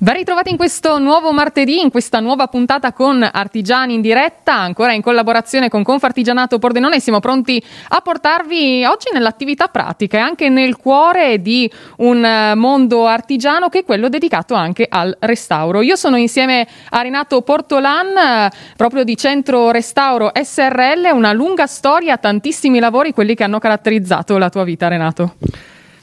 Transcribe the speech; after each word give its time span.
Ben 0.00 0.14
ritrovati 0.14 0.50
in 0.50 0.56
questo 0.56 1.00
nuovo 1.00 1.32
martedì, 1.32 1.80
in 1.80 1.90
questa 1.90 2.20
nuova 2.20 2.46
puntata 2.46 2.92
con 2.92 3.20
Artigiani 3.20 3.94
in 3.94 4.00
diretta, 4.00 4.54
ancora 4.54 4.92
in 4.92 5.02
collaborazione 5.02 5.68
con 5.68 5.82
Confartigianato 5.82 6.60
Pordenone. 6.60 7.00
Siamo 7.00 7.18
pronti 7.18 7.60
a 7.88 8.00
portarvi 8.00 8.84
oggi 8.84 9.08
nell'attività 9.12 9.66
pratica 9.66 10.18
e 10.18 10.20
anche 10.20 10.50
nel 10.50 10.76
cuore 10.76 11.42
di 11.42 11.68
un 11.96 12.24
eh, 12.24 12.54
mondo 12.54 13.08
artigiano 13.08 13.68
che 13.68 13.80
è 13.80 13.84
quello 13.84 14.08
dedicato 14.08 14.54
anche 14.54 14.86
al 14.88 15.16
restauro. 15.18 15.82
Io 15.82 15.96
sono 15.96 16.16
insieme 16.16 16.68
a 16.90 17.02
Renato 17.02 17.42
Portolan, 17.42 18.16
eh, 18.16 18.50
proprio 18.76 19.02
di 19.02 19.16
Centro 19.16 19.72
Restauro 19.72 20.30
SRL, 20.32 21.10
una 21.12 21.32
lunga 21.32 21.66
storia, 21.66 22.18
tantissimi 22.18 22.78
lavori, 22.78 23.12
quelli 23.12 23.34
che 23.34 23.42
hanno 23.42 23.58
caratterizzato 23.58 24.38
la 24.38 24.48
tua 24.48 24.62
vita, 24.62 24.86
Renato. 24.86 25.34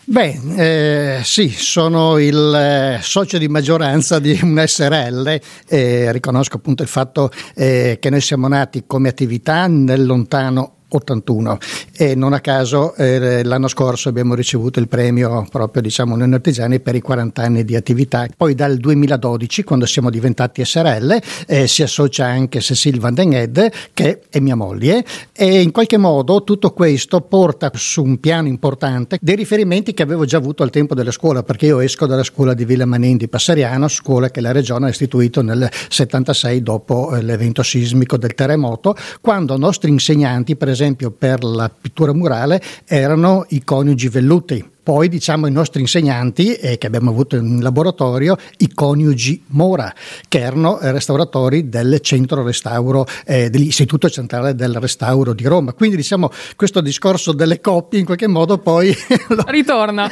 Beh, 0.07 0.39
eh, 0.55 1.21
sì, 1.23 1.49
sono 1.49 2.19
il 2.19 2.53
eh, 2.53 2.99
socio 3.01 3.39
di 3.39 3.47
maggioranza 3.47 4.19
di 4.19 4.39
un 4.43 4.63
SRL 4.63 5.39
e 5.67 6.11
riconosco 6.11 6.57
appunto 6.57 6.83
il 6.83 6.89
fatto 6.89 7.31
eh, 7.55 7.97
che 7.99 8.11
noi 8.11 8.21
siamo 8.21 8.47
nati 8.47 8.83
come 8.85 9.09
attività 9.09 9.65
nel 9.65 10.05
lontano 10.05 10.74
81 10.97 11.57
e 11.93 12.15
non 12.15 12.33
a 12.33 12.39
caso 12.39 12.93
eh, 12.95 13.43
l'anno 13.43 13.67
scorso 13.67 14.09
abbiamo 14.09 14.35
ricevuto 14.35 14.79
il 14.79 14.87
premio 14.87 15.45
proprio 15.49 15.81
diciamo 15.81 16.15
noi 16.15 16.33
artigiani 16.33 16.79
per 16.79 16.95
i 16.95 17.01
40 17.01 17.41
anni 17.41 17.63
di 17.63 17.75
attività. 17.75 18.27
Poi 18.35 18.55
dal 18.55 18.77
2012 18.77 19.63
quando 19.63 19.85
siamo 19.85 20.09
diventati 20.09 20.63
SRL 20.63 21.19
eh, 21.47 21.67
si 21.67 21.83
associa 21.83 22.25
anche 22.25 22.61
Cecil 22.61 22.99
Van 22.99 23.13
den 23.13 23.33
Ed 23.33 23.71
che 23.93 24.21
è 24.29 24.39
mia 24.39 24.55
moglie 24.55 25.03
e 25.33 25.61
in 25.61 25.71
qualche 25.71 25.97
modo 25.97 26.43
tutto 26.43 26.71
questo 26.71 27.21
porta 27.21 27.71
su 27.73 28.03
un 28.03 28.19
piano 28.19 28.47
importante 28.47 29.17
dei 29.21 29.35
riferimenti 29.35 29.93
che 29.93 30.03
avevo 30.03 30.25
già 30.25 30.37
avuto 30.37 30.63
al 30.63 30.69
tempo 30.69 30.95
della 30.95 31.11
scuola 31.11 31.43
perché 31.43 31.67
io 31.67 31.79
esco 31.79 32.05
dalla 32.05 32.23
scuola 32.23 32.53
di 32.53 32.65
Villa 32.65 32.85
Manin 32.85 33.17
di 33.17 33.27
Passariano 33.27 33.87
scuola 33.87 34.29
che 34.29 34.41
la 34.41 34.51
regione 34.51 34.87
ha 34.87 34.89
istituito 34.89 35.41
nel 35.41 35.69
76 35.89 36.61
dopo 36.61 37.15
eh, 37.15 37.21
l'evento 37.21 37.63
sismico 37.63 38.17
del 38.17 38.35
terremoto 38.35 38.95
quando 39.21 39.57
nostri 39.57 39.89
insegnanti 39.89 40.55
per 40.55 40.69
esempio 40.69 40.84
esempio 40.85 41.11
per 41.11 41.43
la 41.43 41.69
pittura 41.69 42.13
murale 42.13 42.61
erano 42.85 43.45
i 43.49 43.63
coniugi 43.63 44.07
velluti 44.09 44.73
poi 44.85 45.09
diciamo 45.09 45.47
i 45.47 45.51
nostri 45.51 45.81
insegnanti 45.81 46.53
eh, 46.53 46.77
che 46.77 46.85
abbiamo 46.85 47.09
avuto 47.09 47.35
in 47.37 47.59
laboratorio, 47.59 48.37
i 48.57 48.71
coniugi 48.71 49.45
Mora, 49.47 49.91
che 50.27 50.41
erano 50.41 50.77
restauratori 50.79 51.69
del 51.69 52.01
centro 52.01 52.43
restauro, 52.43 53.07
eh, 53.25 53.49
dell'Istituto 53.49 54.11
Centrale 54.11 54.53
del 54.53 54.75
Restauro 54.75 55.33
di 55.33 55.43
Roma. 55.45 55.73
Quindi 55.73 55.95
diciamo 55.95 56.29
questo 56.55 56.81
discorso 56.81 57.31
delle 57.31 57.61
coppie 57.61 57.97
in 57.97 58.05
qualche 58.05 58.27
modo 58.27 58.59
poi 58.59 58.95
ritorna. 59.47 60.07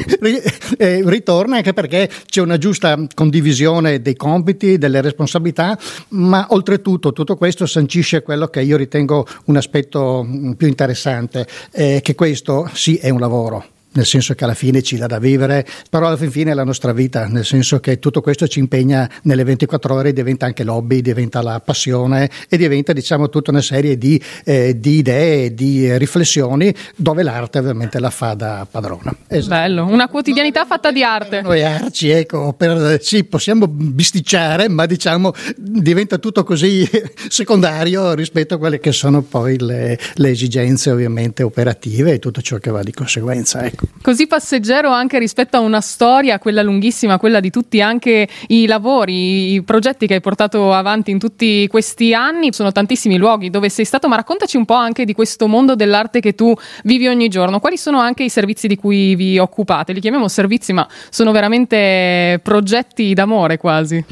eh, 0.77 1.01
ritorna 1.05 1.57
anche 1.57 1.73
perché 1.73 2.09
c'è 2.25 2.41
una 2.41 2.57
giusta 2.57 2.97
condivisione 3.13 4.01
dei 4.01 4.15
compiti, 4.15 4.79
delle 4.79 5.01
responsabilità, 5.01 5.77
ma 6.09 6.47
oltretutto 6.49 7.13
tutto 7.13 7.35
questo 7.35 7.67
sancisce 7.67 8.23
quello 8.23 8.47
che 8.47 8.61
io 8.61 8.77
ritengo 8.77 9.27
un 9.45 9.57
aspetto 9.57 10.23
mm, 10.25 10.53
più 10.53 10.65
interessante, 10.65 11.45
eh, 11.69 11.99
che 12.01 12.15
questo 12.15 12.67
sì 12.73 12.95
è 12.95 13.11
un 13.11 13.19
lavoro 13.19 13.65
nel 13.93 14.05
senso 14.05 14.33
che 14.33 14.43
alla 14.43 14.53
fine 14.53 14.81
ci 14.81 14.97
dà 14.97 15.07
da 15.07 15.19
vivere, 15.19 15.65
però 15.89 16.07
alla 16.07 16.17
fine 16.17 16.51
è 16.51 16.53
la 16.53 16.63
nostra 16.63 16.93
vita, 16.93 17.27
nel 17.27 17.45
senso 17.45 17.79
che 17.79 17.99
tutto 17.99 18.21
questo 18.21 18.47
ci 18.47 18.59
impegna 18.59 19.09
nelle 19.23 19.43
24 19.43 19.93
ore, 19.93 20.13
diventa 20.13 20.45
anche 20.45 20.63
l'hobby, 20.63 21.01
diventa 21.01 21.41
la 21.41 21.59
passione 21.59 22.29
e 22.49 22.57
diventa 22.57 22.93
diciamo 22.93 23.29
tutta 23.29 23.51
una 23.51 23.61
serie 23.61 23.97
di, 23.97 24.21
eh, 24.43 24.79
di 24.79 24.97
idee, 24.97 25.53
di 25.53 25.97
riflessioni 25.97 26.73
dove 26.95 27.23
l'arte 27.23 27.59
ovviamente 27.59 27.99
la 27.99 28.09
fa 28.09 28.33
da 28.33 28.67
padrona. 28.69 29.13
Esatto. 29.27 29.55
Bello, 29.55 29.85
una 29.85 30.07
quotidianità 30.07 30.65
fatta 30.65 30.91
di 30.91 31.03
arte. 31.03 31.41
Noi 31.41 31.63
arci, 31.63 32.09
ecco, 32.09 32.53
per, 32.53 32.99
sì, 33.01 33.23
possiamo 33.23 33.67
bisticciare, 33.67 34.69
ma 34.69 34.85
diciamo 34.85 35.33
diventa 35.55 36.17
tutto 36.17 36.43
così 36.43 36.87
secondario 37.29 38.13
rispetto 38.13 38.55
a 38.55 38.57
quelle 38.57 38.79
che 38.79 38.91
sono 38.91 39.21
poi 39.21 39.59
le, 39.59 39.97
le 40.15 40.29
esigenze 40.29 40.91
ovviamente 40.91 41.43
operative 41.43 42.13
e 42.13 42.19
tutto 42.19 42.41
ciò 42.41 42.57
che 42.57 42.71
va 42.71 42.83
di 42.83 42.91
conseguenza. 42.91 43.63
Ecco. 43.65 43.82
Così 44.01 44.27
passeggero 44.27 44.89
anche 44.89 45.17
rispetto 45.17 45.55
a 45.55 45.61
una 45.61 45.79
storia, 45.79 46.37
quella 46.37 46.61
lunghissima, 46.61 47.17
quella 47.17 47.39
di 47.39 47.49
tutti 47.49 47.81
anche 47.81 48.27
i 48.47 48.65
lavori, 48.65 49.53
i 49.53 49.63
progetti 49.63 50.07
che 50.07 50.15
hai 50.15 50.19
portato 50.19 50.73
avanti 50.73 51.11
in 51.11 51.19
tutti 51.19 51.67
questi 51.67 52.13
anni. 52.13 52.51
Sono 52.51 52.73
tantissimi 52.73 53.15
luoghi 53.17 53.49
dove 53.49 53.69
sei 53.69 53.85
stato, 53.85 54.09
ma 54.09 54.17
raccontaci 54.17 54.57
un 54.57 54.65
po' 54.65 54.73
anche 54.73 55.05
di 55.05 55.13
questo 55.13 55.47
mondo 55.47 55.75
dell'arte 55.75 56.19
che 56.19 56.35
tu 56.35 56.53
vivi 56.83 57.07
ogni 57.07 57.29
giorno. 57.29 57.61
Quali 57.61 57.77
sono 57.77 57.99
anche 57.99 58.23
i 58.23 58.29
servizi 58.29 58.67
di 58.67 58.75
cui 58.75 59.15
vi 59.15 59.37
occupate? 59.37 59.93
Li 59.93 60.01
chiamiamo 60.01 60.27
servizi, 60.27 60.73
ma 60.73 60.85
sono 61.09 61.31
veramente 61.31 62.41
progetti 62.43 63.13
d'amore 63.13 63.57
quasi. 63.57 64.03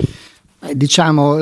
Eh, 0.64 0.78
diciamo, 0.78 1.40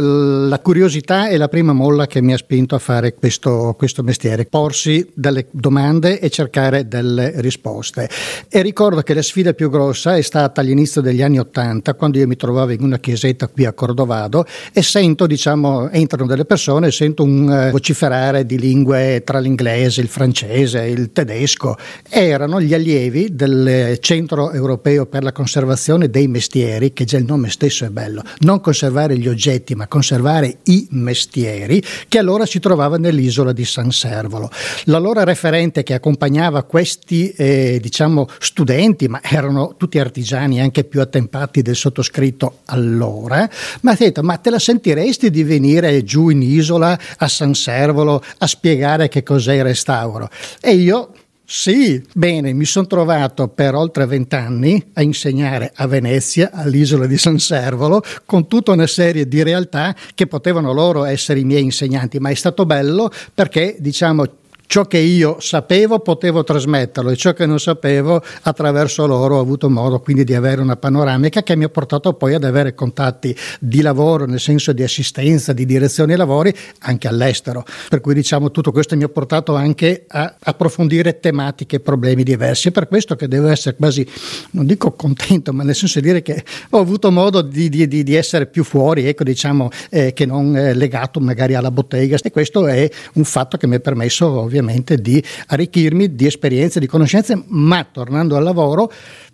la 0.48 0.60
curiosità 0.60 1.28
è 1.28 1.36
la 1.36 1.50
prima 1.50 1.74
molla 1.74 2.08
che 2.08 2.22
mi 2.22 2.32
ha 2.32 2.38
spinto 2.38 2.76
a 2.76 2.80
fare 2.80 3.14
questo, 3.16 3.76
questo, 3.78 4.02
mestiere, 4.02 4.46
porsi 4.46 5.06
delle 5.14 5.48
domande 5.52 6.22
e 6.22 6.30
cercare 6.30 6.88
delle 6.88 7.34
risposte. 7.42 8.10
E 8.48 8.62
ricordo 8.62 9.02
che 9.02 9.14
la 9.14 9.22
sfida 9.22 9.54
più 9.54 9.70
grossa 9.70 10.16
è 10.16 10.22
stata 10.22 10.62
all'inizio 10.62 11.02
degli 11.02 11.22
anni 11.22 11.38
Ottanta, 11.38 11.96
quando 11.96 12.18
io 12.18 12.28
mi 12.28 12.38
trovavo 12.38 12.72
in 12.72 12.82
una 12.82 12.98
chiesetta 12.98 13.50
qui 13.50 13.66
a 13.66 13.74
Cordovado 13.74 14.46
e 14.72 14.82
sento, 14.82 15.28
diciamo, 15.28 15.90
entrano 15.90 16.26
delle 16.26 16.46
persone 16.46 16.88
e 16.88 16.92
sento 16.92 17.24
un 17.24 17.50
uh, 17.50 17.72
vociferare 17.72 18.46
di 18.46 18.58
lingue 18.58 19.22
tra 19.26 19.40
l'inglese, 19.40 20.00
il 20.00 20.08
francese, 20.08 20.86
il 20.86 21.12
tedesco. 21.12 21.76
Erano 22.08 22.62
gli 22.62 22.74
allievi 22.74 23.36
del 23.36 23.98
Centro 24.00 24.52
Europeo 24.54 25.08
per 25.08 25.24
la 25.24 25.34
Conservazione 25.34 26.10
dei 26.10 26.30
Mestieri, 26.30 26.94
che 26.94 27.04
già 27.04 27.18
il 27.18 27.26
nome 27.26 27.50
stesso 27.50 27.84
è 27.84 27.90
bello, 27.90 28.24
non 28.40 28.62
conservare 28.62 29.08
conservare 29.10 29.18
gli 29.18 29.28
oggetti, 29.28 29.76
ma 29.76 29.88
conservare 29.88 30.58
i 30.66 30.88
mestieri, 30.92 31.82
che 32.08 32.18
allora 32.20 32.46
si 32.46 32.60
trovava 32.60 32.98
nell'isola 32.98 33.52
di 33.52 33.66
San 33.66 33.92
Servolo. 33.92 34.50
L'allora 34.86 35.24
referente 35.24 35.84
che 35.84 35.94
accompagnava 35.94 36.64
questi 36.64 37.32
eh, 37.32 37.80
diciamo, 37.82 38.28
studenti, 38.40 39.08
ma 39.08 39.22
erano 39.24 39.76
tutti 39.78 40.00
artigiani 40.00 40.62
anche 40.62 40.84
più 40.84 41.02
attempati 41.02 41.62
del 41.62 41.76
sottoscritto 41.76 42.60
allora, 42.66 43.50
mi 43.82 43.92
ha 43.92 43.96
detto 43.98 44.22
ma 44.22 44.38
te 44.38 44.50
la 44.50 44.60
sentiresti 44.60 45.30
di 45.30 45.44
venire 45.44 46.04
giù 46.04 46.30
in 46.30 46.42
isola 46.42 46.98
a 47.18 47.28
San 47.28 47.54
Servolo 47.54 48.24
a 48.40 48.48
spiegare 48.48 49.08
che 49.08 49.24
cos'è 49.24 49.56
il 49.56 49.64
restauro? 49.64 50.30
E 50.62 50.74
io 50.74 51.12
sì, 51.52 52.00
bene, 52.14 52.54
mi 52.54 52.66
sono 52.66 52.86
trovato 52.86 53.48
per 53.48 53.74
oltre 53.74 54.06
vent'anni 54.06 54.92
a 54.94 55.02
insegnare 55.02 55.72
a 55.74 55.88
Venezia, 55.88 56.52
all'isola 56.54 57.08
di 57.08 57.18
San 57.18 57.40
Servolo, 57.40 58.04
con 58.28 58.48
tutta 58.48 58.72
una 58.72 58.86
serie 58.86 59.28
di 59.28 59.42
realtà 59.42 59.96
che 60.14 60.28
potevano 60.28 60.74
loro 60.74 61.06
essere 61.06 61.40
i 61.40 61.46
miei 61.46 61.64
insegnanti, 61.64 62.20
ma 62.20 62.30
è 62.30 62.36
stato 62.36 62.68
bello 62.68 63.12
perché, 63.34 63.78
diciamo, 63.80 64.28
ciò 64.70 64.86
che 64.86 65.00
io 65.00 65.38
sapevo 65.40 65.98
potevo 65.98 66.44
trasmetterlo 66.44 67.10
e 67.10 67.16
ciò 67.16 67.34
che 67.34 67.48
non 67.48 67.60
sapevo 67.60 68.22
attraverso 68.44 69.08
loro 69.08 69.38
ho 69.38 69.40
avuto 69.40 69.68
modo 69.68 70.00
quindi 70.00 70.24
di 70.24 70.36
avere 70.36 70.62
una 70.62 70.76
panoramica 70.76 71.42
che 71.42 71.56
mi 71.56 71.64
ha 71.64 71.70
portato 71.70 72.14
poi 72.14 72.36
ad 72.36 72.44
avere 72.44 72.76
contatti 72.76 73.36
di 73.60 73.82
lavoro 73.82 74.28
nel 74.28 74.40
senso 74.40 74.72
di 74.72 74.84
assistenza, 74.84 75.54
di 75.54 75.66
direzione 75.66 76.12
ai 76.12 76.20
lavori 76.20 76.54
anche 76.82 77.08
all'estero. 77.08 77.66
Per 77.90 78.00
cui 78.00 78.14
diciamo 78.14 78.52
tutto 78.52 78.72
questo 78.72 78.96
mi 78.96 79.02
ha 79.02 79.10
portato 79.10 79.56
anche 79.56 80.06
a 80.08 80.36
approfondire 80.40 81.20
tematiche 81.20 81.78
e 81.78 81.80
problemi 81.80 82.22
diversi. 82.22 82.68
È 82.68 82.72
per 82.72 82.88
questo 82.88 83.16
che 83.16 83.28
devo 83.28 83.48
essere 83.48 83.76
quasi, 83.76 84.08
non 84.52 84.68
dico 84.68 84.92
contento, 84.92 85.52
ma 85.52 85.64
nel 85.64 85.74
senso 85.74 86.00
di 86.00 86.06
dire 86.06 86.22
che 86.22 86.44
ho 86.70 86.78
avuto 86.78 87.10
modo 87.10 87.42
di, 87.42 87.70
di, 87.70 87.88
di 87.88 88.14
essere 88.14 88.46
più 88.46 88.64
fuori, 88.64 89.08
ecco 89.08 89.24
diciamo 89.24 89.70
eh, 89.90 90.14
che 90.14 90.28
non 90.28 90.56
eh, 90.56 90.76
legato 90.76 91.20
magari 91.20 91.56
alla 91.56 91.72
bottega 91.72 92.18
e 92.22 92.30
questo 92.30 92.68
è 92.68 92.88
un 93.14 93.24
fatto 93.24 93.58
che 93.58 93.66
mi 93.66 93.74
ha 93.74 93.80
permesso 93.80 94.28
ovviamente 94.28 94.58
ovviamente 94.60 94.98
di 94.98 95.24
arricchirmi 95.48 96.16
di 96.16 96.26
esperienze, 96.26 96.80
di 96.80 96.88
conoscenze, 96.88 97.42
ma 97.48 97.86
tornando 97.90 98.36
al 98.36 98.44
lavoro 98.44 98.92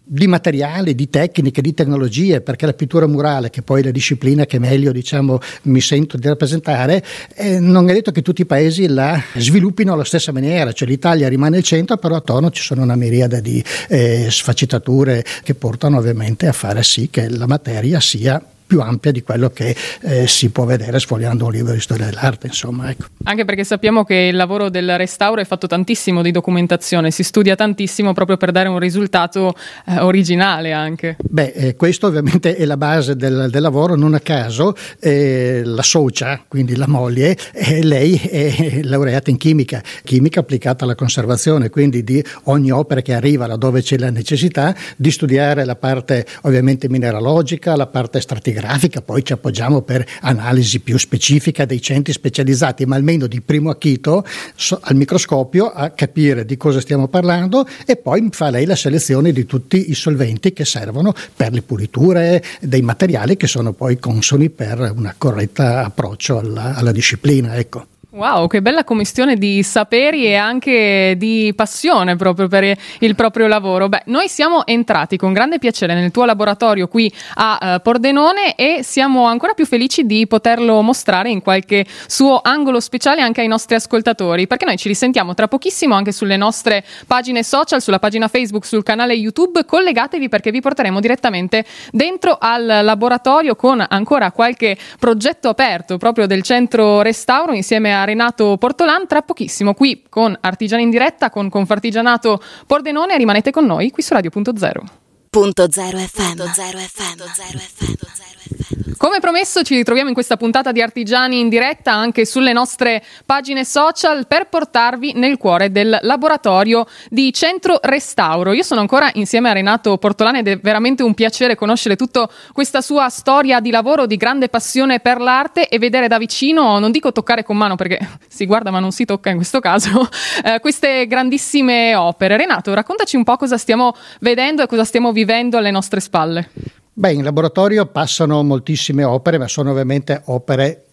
di 0.07 0.27
materiali, 0.27 0.93
di 0.93 1.09
tecniche, 1.09 1.61
di 1.61 1.73
tecnologie, 1.73 2.41
perché 2.41 2.67
la 2.67 2.73
pittura 2.73 3.07
murale, 3.07 3.49
che 3.49 3.63
poi 3.63 3.81
è 3.81 3.85
la 3.85 3.91
disciplina 3.91 4.45
che 4.45 4.59
meglio 4.59 4.91
diciamo, 4.91 5.39
mi 5.63 5.81
sento 5.81 6.17
di 6.17 6.27
rappresentare, 6.27 7.03
eh, 7.33 7.59
non 7.59 7.89
è 7.89 7.93
detto 7.93 8.11
che 8.11 8.21
tutti 8.21 8.41
i 8.41 8.45
paesi 8.45 8.87
la 8.87 9.19
sviluppino 9.35 9.93
alla 9.93 10.03
stessa 10.03 10.31
maniera, 10.31 10.71
cioè 10.73 10.87
l'Italia 10.87 11.27
rimane 11.27 11.57
il 11.57 11.63
centro, 11.63 11.97
però 11.97 12.15
attorno 12.15 12.51
ci 12.51 12.61
sono 12.61 12.83
una 12.83 12.95
miriade 12.95 13.41
di 13.41 13.63
eh, 13.89 14.27
sfaccettature 14.29 15.25
che 15.43 15.55
portano 15.55 15.97
ovviamente 15.97 16.47
a 16.47 16.53
fare 16.53 16.83
sì 16.83 17.09
che 17.09 17.27
la 17.29 17.47
materia 17.47 17.99
sia 17.99 18.39
più 18.65 18.81
ampia 18.81 19.11
di 19.11 19.21
quello 19.21 19.49
che 19.49 19.75
eh, 20.01 20.27
si 20.27 20.49
può 20.49 20.65
vedere 20.65 20.99
sfogliando 20.99 21.45
un 21.45 21.51
libro 21.51 21.73
di 21.73 21.79
storia 21.79 22.05
dell'arte, 22.05 22.47
insomma. 22.47 22.89
Ecco. 22.89 23.05
Anche 23.23 23.45
perché 23.45 23.63
sappiamo 23.63 24.03
che 24.03 24.15
il 24.15 24.35
lavoro 24.35 24.69
del 24.69 24.97
restauro 24.97 25.41
è 25.41 25.45
fatto 25.45 25.67
tantissimo 25.67 26.21
di 26.21 26.31
documentazione, 26.31 27.11
si 27.11 27.23
studia 27.23 27.55
tantissimo 27.55 28.13
proprio 28.13 28.37
per 28.37 28.51
dare 28.51 28.67
un 28.69 28.79
risultato 28.79 29.53
eh, 29.85 29.99
originale 29.99 30.71
anche. 30.71 31.17
Beh, 31.21 31.51
eh, 31.55 31.75
questo 31.75 32.07
ovviamente 32.07 32.55
è 32.55 32.65
la 32.65 32.77
base 32.77 33.15
del, 33.15 33.47
del 33.49 33.61
lavoro, 33.61 33.95
non 33.95 34.13
a 34.13 34.19
caso 34.19 34.75
eh, 34.99 35.61
la 35.63 35.83
socia, 35.83 36.43
quindi 36.47 36.75
la 36.75 36.87
moglie, 36.87 37.37
eh, 37.53 37.83
lei 37.83 38.15
è 38.15 38.81
laureata 38.83 39.29
in 39.29 39.37
chimica, 39.37 39.81
chimica 40.03 40.39
applicata 40.39 40.85
alla 40.85 40.95
conservazione, 40.95 41.69
quindi 41.69 42.03
di 42.03 42.23
ogni 42.43 42.71
opera 42.71 43.01
che 43.01 43.13
arriva 43.13 43.47
laddove 43.47 43.81
c'è 43.81 43.97
la 43.97 44.09
necessità 44.09 44.75
di 44.95 45.11
studiare 45.11 45.65
la 45.65 45.75
parte 45.75 46.25
ovviamente 46.41 46.89
mineralogica, 46.89 47.75
la 47.75 47.87
parte 47.87 48.19
stratigrafica, 48.21 48.54
poi 49.01 49.23
ci 49.23 49.33
appoggiamo 49.33 49.81
per 49.81 50.05
analisi 50.21 50.79
più 50.79 50.97
specifica 50.97 51.65
dei 51.65 51.81
centri 51.81 52.13
specializzati, 52.13 52.85
ma 52.85 52.95
almeno 52.95 53.27
di 53.27 53.41
primo 53.41 53.69
acchito 53.69 54.25
so, 54.55 54.79
al 54.81 54.95
microscopio 54.95 55.71
a 55.71 55.89
capire 55.91 56.45
di 56.45 56.57
cosa 56.57 56.79
stiamo 56.79 57.07
parlando 57.07 57.67
e 57.85 57.95
poi 57.95 58.27
fa 58.31 58.49
lei 58.49 58.65
la 58.65 58.75
selezione 58.75 59.31
di 59.31 59.45
tutti 59.45 59.89
i 59.89 59.95
solventi 59.95 60.53
che 60.53 60.65
servono 60.65 61.13
per 61.35 61.53
le 61.53 61.61
puliture 61.61 62.43
dei 62.61 62.81
materiali 62.81 63.37
che 63.37 63.47
sono 63.47 63.73
poi 63.73 63.97
consoni 63.99 64.49
per 64.49 64.79
un 64.95 65.13
corretto 65.17 65.61
approccio 65.61 66.39
alla, 66.39 66.75
alla 66.75 66.91
disciplina. 66.91 67.55
Ecco. 67.55 67.94
Wow, 68.15 68.47
che 68.47 68.61
bella 68.61 68.85
commissione 68.85 69.35
di 69.35 69.61
saperi 69.61 70.25
e 70.25 70.35
anche 70.35 71.15
di 71.17 71.51
passione 71.53 72.15
proprio 72.15 72.47
per 72.47 72.73
il 72.99 73.13
proprio 73.13 73.45
lavoro. 73.45 73.89
Beh, 73.89 74.03
noi 74.05 74.29
siamo 74.29 74.65
entrati 74.65 75.17
con 75.17 75.33
grande 75.33 75.59
piacere 75.59 75.93
nel 75.95 76.11
tuo 76.11 76.23
laboratorio 76.23 76.87
qui 76.87 77.11
a 77.33 77.59
uh, 77.59 77.81
Pordenone 77.81 78.55
e 78.55 78.83
siamo 78.83 79.25
ancora 79.25 79.51
più 79.51 79.65
felici 79.65 80.05
di 80.05 80.27
poterlo 80.27 80.81
mostrare 80.81 81.29
in 81.29 81.41
qualche 81.41 81.85
suo 82.07 82.39
angolo 82.41 82.79
speciale 82.79 83.19
anche 83.19 83.41
ai 83.41 83.49
nostri 83.49 83.75
ascoltatori, 83.75 84.47
perché 84.47 84.63
noi 84.63 84.77
ci 84.77 84.87
risentiamo 84.87 85.33
tra 85.33 85.49
pochissimo 85.49 85.93
anche 85.93 86.13
sulle 86.13 86.37
nostre 86.37 86.85
pagine 87.07 87.43
social, 87.43 87.81
sulla 87.81 87.99
pagina 87.99 88.29
Facebook, 88.29 88.65
sul 88.65 88.83
canale 88.83 89.13
YouTube. 89.13 89.65
Collegatevi 89.65 90.29
perché 90.29 90.51
vi 90.51 90.61
porteremo 90.61 91.01
direttamente 91.01 91.65
dentro 91.91 92.37
al 92.39 92.65
laboratorio 92.65 93.57
con 93.57 93.85
ancora 93.85 94.31
qualche 94.31 94.77
progetto 94.97 95.49
aperto 95.49 95.97
proprio 95.97 96.27
del 96.27 96.43
centro 96.43 97.01
restauro 97.01 97.51
insieme 97.51 97.93
a 97.93 98.03
Renato 98.05 98.57
Portolan 98.57 99.07
tra 99.07 99.21
pochissimo 99.21 99.73
qui 99.73 100.03
con 100.09 100.37
Artigiani 100.39 100.83
in 100.83 100.89
diretta 100.89 101.29
con 101.29 101.49
Confartigianato 101.49 102.41
Pordenone 102.65 103.17
rimanete 103.17 103.51
con 103.51 103.65
noi 103.65 103.91
qui 103.91 104.03
su 104.03 104.13
Radio.0 104.13 105.03
Punto 105.35 105.69
zero 105.69 105.97
FM. 105.97 106.27
Punto 106.27 106.53
zero 106.53 106.77
FM. 106.77 107.17
Punto 107.17 107.31
zero 107.35 107.59
FM. 107.59 108.54
Come 108.97 109.19
promesso 109.19 109.61
ci 109.61 109.75
ritroviamo 109.75 110.07
in 110.07 110.15
questa 110.15 110.37
puntata 110.37 110.71
di 110.71 110.81
Artigiani 110.81 111.39
in 111.39 111.49
diretta 111.49 111.91
anche 111.91 112.25
sulle 112.25 112.51
nostre 112.51 113.03
pagine 113.23 113.63
social 113.63 114.25
per 114.25 114.47
portarvi 114.47 115.13
nel 115.13 115.37
cuore 115.37 115.71
del 115.71 115.99
laboratorio 116.01 116.87
di 117.09 117.31
Centro 117.31 117.77
Restauro. 117.83 118.53
Io 118.53 118.63
sono 118.63 118.79
ancora 118.79 119.11
insieme 119.13 119.49
a 119.49 119.53
Renato 119.53 119.97
Portolani 119.97 120.39
ed 120.39 120.47
è 120.47 120.57
veramente 120.57 121.03
un 121.03 121.13
piacere 121.13 121.53
conoscere 121.53 121.95
tutta 121.95 122.27
questa 122.53 122.81
sua 122.81 123.09
storia 123.09 123.59
di 123.59 123.69
lavoro, 123.69 124.07
di 124.07 124.17
grande 124.17 124.49
passione 124.49 124.99
per 124.99 125.19
l'arte 125.19 125.67
e 125.67 125.77
vedere 125.77 126.07
da 126.07 126.17
vicino, 126.17 126.79
non 126.79 126.89
dico 126.89 127.11
toccare 127.11 127.43
con 127.43 127.57
mano 127.57 127.75
perché 127.75 127.99
si 128.27 128.47
guarda 128.47 128.71
ma 128.71 128.79
non 128.79 128.91
si 128.91 129.05
tocca 129.05 129.29
in 129.29 129.35
questo 129.35 129.59
caso, 129.59 130.09
eh, 130.43 130.59
queste 130.59 131.05
grandissime 131.05 131.93
opere. 131.93 132.35
Renato, 132.35 132.73
raccontaci 132.73 133.15
un 133.15 133.23
po' 133.23 133.37
cosa 133.37 133.59
stiamo 133.59 133.95
vedendo 134.21 134.63
e 134.63 134.67
cosa 134.67 134.83
stiamo 134.83 135.11
vivendo 135.11 135.57
alle 135.57 135.69
nostre 135.69 135.99
spalle. 135.99 136.49
Beh, 136.97 137.11
in 137.11 137.23
laboratorio 137.23 137.87
passano 137.87 138.41
moltissime 138.41 139.03
opere, 139.03 139.37
ma 139.37 139.49
sono 139.49 139.71
ovviamente 139.71 140.21
opere 140.27 140.85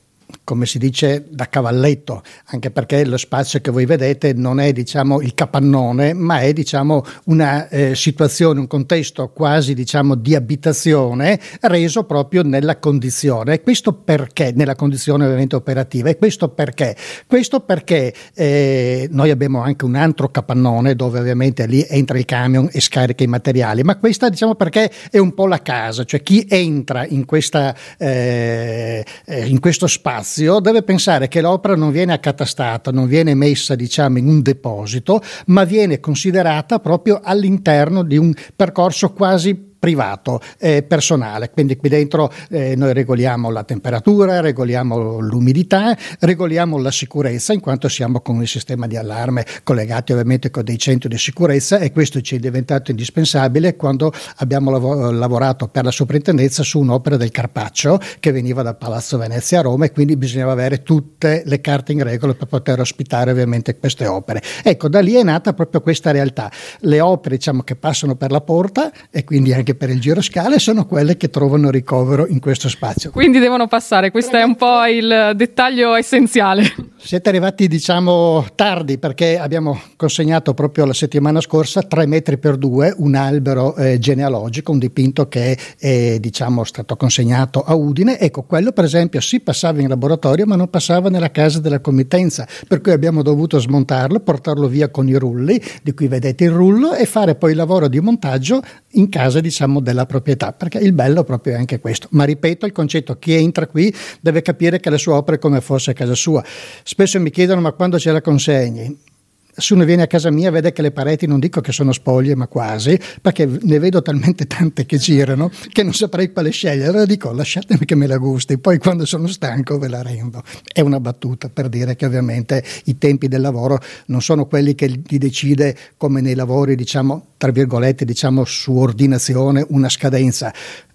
come 0.44 0.66
si 0.66 0.78
dice, 0.78 1.24
da 1.28 1.48
cavalletto, 1.48 2.22
anche 2.46 2.70
perché 2.70 3.04
lo 3.04 3.16
spazio 3.16 3.60
che 3.60 3.70
voi 3.70 3.86
vedete 3.86 4.32
non 4.32 4.58
è 4.60 4.72
diciamo, 4.72 5.20
il 5.20 5.34
capannone, 5.34 6.14
ma 6.14 6.40
è 6.40 6.52
diciamo, 6.52 7.04
una 7.24 7.68
eh, 7.68 7.94
situazione, 7.94 8.58
un 8.58 8.66
contesto 8.66 9.28
quasi 9.28 9.74
diciamo, 9.74 10.14
di 10.14 10.34
abitazione 10.34 11.38
reso 11.60 12.04
proprio 12.04 12.42
nella 12.42 12.78
condizione. 12.78 13.54
E 13.54 13.62
questo 13.62 13.92
perché? 13.92 14.52
Nella 14.54 14.74
condizione 14.74 15.24
ovviamente 15.24 15.54
operativa. 15.54 16.08
E 16.08 16.16
questo 16.16 16.48
perché? 16.48 16.96
Questo 17.26 17.60
perché 17.60 18.12
eh, 18.34 19.08
noi 19.10 19.30
abbiamo 19.30 19.62
anche 19.62 19.84
un 19.84 19.94
altro 19.94 20.28
capannone 20.28 20.96
dove 20.96 21.20
ovviamente 21.20 21.66
lì 21.66 21.84
entra 21.88 22.18
il 22.18 22.24
camion 22.24 22.68
e 22.72 22.80
scarica 22.80 23.22
i 23.22 23.28
materiali, 23.28 23.82
ma 23.82 23.96
questa 23.96 24.28
diciamo 24.28 24.54
perché 24.56 24.90
è 25.10 25.18
un 25.18 25.34
po' 25.34 25.46
la 25.46 25.62
casa, 25.62 26.04
cioè 26.04 26.22
chi 26.22 26.44
entra 26.48 27.06
in, 27.06 27.24
questa, 27.24 27.74
eh, 27.96 29.04
eh 29.24 29.46
in 29.46 29.60
questo 29.60 29.86
spazio 29.86 30.32
spazio 30.42 30.60
deve 30.60 30.82
pensare 30.82 31.28
che 31.28 31.40
l'opera 31.40 31.76
non 31.76 31.90
viene 31.90 32.12
accatastata, 32.12 32.90
non 32.90 33.06
viene 33.06 33.34
messa 33.34 33.74
diciamo 33.74 34.18
in 34.18 34.28
un 34.28 34.42
deposito, 34.42 35.22
ma 35.46 35.64
viene 35.64 36.00
considerata 36.00 36.80
proprio 36.80 37.20
all'interno 37.22 38.02
di 38.02 38.16
un 38.16 38.34
percorso 38.54 39.12
quasi 39.12 39.70
privato, 39.82 40.40
eh, 40.58 40.84
personale. 40.84 41.50
Quindi 41.50 41.76
qui 41.76 41.88
dentro 41.88 42.32
eh, 42.50 42.76
noi 42.76 42.92
regoliamo 42.92 43.50
la 43.50 43.64
temperatura, 43.64 44.38
regoliamo 44.38 45.18
l'umidità, 45.18 45.98
regoliamo 46.20 46.78
la 46.78 46.92
sicurezza, 46.92 47.52
in 47.52 47.58
quanto 47.58 47.88
siamo 47.88 48.20
con 48.20 48.36
un 48.36 48.46
sistema 48.46 48.86
di 48.86 48.96
allarme 48.96 49.44
collegati 49.64 50.12
ovviamente 50.12 50.52
con 50.52 50.62
dei 50.62 50.78
centri 50.78 51.08
di 51.08 51.18
sicurezza 51.18 51.78
e 51.78 51.90
questo 51.90 52.20
ci 52.20 52.36
è 52.36 52.38
diventato 52.38 52.92
indispensabile 52.92 53.74
quando 53.74 54.12
abbiamo 54.36 54.70
lav- 54.70 55.10
lavorato 55.10 55.66
per 55.66 55.82
la 55.82 55.90
soprintendenza 55.90 56.62
su 56.62 56.78
un'opera 56.78 57.16
del 57.16 57.32
Carpaccio 57.32 57.98
che 58.20 58.30
veniva 58.30 58.62
da 58.62 58.74
Palazzo 58.74 59.18
Venezia 59.18 59.58
a 59.58 59.62
Roma 59.62 59.86
e 59.86 59.90
quindi 59.90 60.16
bisognava 60.16 60.52
avere 60.52 60.84
tutte 60.84 61.42
le 61.44 61.60
carte 61.60 61.90
in 61.90 62.04
regola 62.04 62.34
per 62.34 62.46
poter 62.46 62.78
ospitare 62.78 63.32
ovviamente 63.32 63.76
queste 63.76 64.06
opere. 64.06 64.40
Ecco, 64.62 64.88
da 64.88 65.00
lì 65.00 65.14
è 65.14 65.24
nata 65.24 65.54
proprio 65.54 65.80
questa 65.80 66.12
realtà. 66.12 66.52
Le 66.82 67.00
opere 67.00 67.34
diciamo 67.34 67.62
che 67.62 67.74
passano 67.74 68.14
per 68.14 68.30
la 68.30 68.40
porta 68.40 68.92
e 69.10 69.24
quindi 69.24 69.52
anche 69.52 69.70
anche 69.72 69.74
per 69.74 69.90
il 69.90 70.00
giroscale 70.00 70.58
sono 70.58 70.86
quelle 70.86 71.16
che 71.16 71.30
trovano 71.30 71.70
ricovero 71.70 72.26
in 72.26 72.40
questo 72.40 72.68
spazio. 72.68 73.10
Quindi 73.10 73.38
devono 73.38 73.66
passare, 73.66 74.10
questo 74.10 74.36
è 74.36 74.42
un 74.42 74.54
po' 74.54 74.84
il 74.84 75.32
dettaglio 75.34 75.94
essenziale. 75.94 76.62
Siete 76.96 77.28
arrivati 77.28 77.66
diciamo 77.66 78.46
tardi 78.54 78.98
perché 78.98 79.38
abbiamo 79.38 79.80
consegnato 79.96 80.54
proprio 80.54 80.84
la 80.84 80.92
settimana 80.92 81.40
scorsa 81.40 81.82
3 81.82 82.06
metri 82.06 82.38
per 82.38 82.56
2 82.56 82.94
un 82.98 83.14
albero 83.14 83.74
eh, 83.74 83.98
genealogico, 83.98 84.70
un 84.70 84.78
dipinto 84.78 85.26
che 85.28 85.58
è 85.78 86.18
diciamo, 86.20 86.64
stato 86.64 86.96
consegnato 86.96 87.62
a 87.62 87.74
Udine. 87.74 88.18
Ecco, 88.20 88.42
quello 88.42 88.72
per 88.72 88.84
esempio 88.84 89.20
si 89.20 89.40
passava 89.40 89.80
in 89.80 89.88
laboratorio 89.88 90.46
ma 90.46 90.54
non 90.54 90.70
passava 90.70 91.08
nella 91.08 91.30
casa 91.30 91.58
della 91.58 91.80
committenza, 91.80 92.46
per 92.68 92.80
cui 92.80 92.92
abbiamo 92.92 93.22
dovuto 93.22 93.58
smontarlo, 93.58 94.20
portarlo 94.20 94.68
via 94.68 94.88
con 94.88 95.08
i 95.08 95.14
rulli, 95.14 95.60
di 95.82 95.92
cui 95.92 96.06
vedete 96.06 96.44
il 96.44 96.50
rullo, 96.50 96.94
e 96.94 97.06
fare 97.06 97.34
poi 97.34 97.50
il 97.50 97.56
lavoro 97.56 97.88
di 97.88 98.00
montaggio 98.00 98.62
in 98.92 99.08
casa 99.08 99.40
diciamo, 99.40 99.61
della 99.80 100.06
proprietà, 100.06 100.52
perché 100.52 100.78
il 100.78 100.92
bello 100.92 101.24
proprio 101.24 101.54
è 101.54 101.56
anche 101.56 101.80
questo. 101.80 102.08
Ma 102.10 102.24
ripeto, 102.24 102.66
il 102.66 102.72
concetto, 102.72 103.18
chi 103.18 103.32
entra 103.32 103.66
qui 103.66 103.94
deve 104.20 104.42
capire 104.42 104.80
che 104.80 104.90
la 104.90 104.98
sua 104.98 105.16
opera 105.16 105.36
è 105.36 105.40
come 105.40 105.60
fosse 105.60 105.90
a 105.90 105.94
casa 105.94 106.14
sua 106.14 106.42
Spesso 106.82 107.20
mi 107.20 107.30
chiedono 107.30 107.60
ma 107.60 107.72
quando 107.72 107.98
ce 107.98 108.12
la 108.12 108.20
consegni? 108.20 109.10
Se 109.54 109.74
uno 109.74 109.84
viene 109.84 110.02
a 110.02 110.06
casa 110.06 110.30
mia 110.30 110.50
vede 110.50 110.72
che 110.72 110.80
le 110.80 110.92
pareti 110.92 111.26
non 111.26 111.38
dico 111.38 111.60
che 111.60 111.72
sono 111.72 111.92
spoglie 111.92 112.34
ma 112.34 112.46
quasi 112.46 112.98
perché 113.20 113.46
ne 113.46 113.78
vedo 113.78 114.00
talmente 114.00 114.46
tante 114.46 114.86
che 114.86 114.96
girano 114.96 115.50
che 115.70 115.82
non 115.82 115.92
saprei 115.92 116.32
quale 116.32 116.50
scegliere. 116.50 116.88
Allora 116.88 117.04
dico 117.04 117.32
lasciatemi 117.32 117.84
che 117.84 117.94
me 117.94 118.06
la 118.06 118.16
gusti 118.16 118.58
poi 118.58 118.78
quando 118.78 119.04
sono 119.04 119.26
stanco 119.26 119.78
ve 119.78 119.88
la 119.88 120.02
rendo. 120.02 120.42
È 120.72 120.80
una 120.80 121.00
battuta 121.00 121.50
per 121.50 121.68
dire 121.68 121.96
che 121.96 122.06
ovviamente 122.06 122.64
i 122.84 122.96
tempi 122.96 123.28
del 123.28 123.42
lavoro 123.42 123.78
non 124.06 124.22
sono 124.22 124.46
quelli 124.46 124.74
che 124.74 124.86
li 124.86 125.18
decide 125.18 125.76
come 125.96 126.20
nei 126.20 126.34
lavori 126.34 126.74
diciamo 126.74 127.26
tra 127.36 127.50
virgolette 127.50 128.04
diciamo 128.04 128.44
su 128.44 128.74
ordinazione 128.76 129.64
una 129.68 129.88
scadenza 129.88 130.52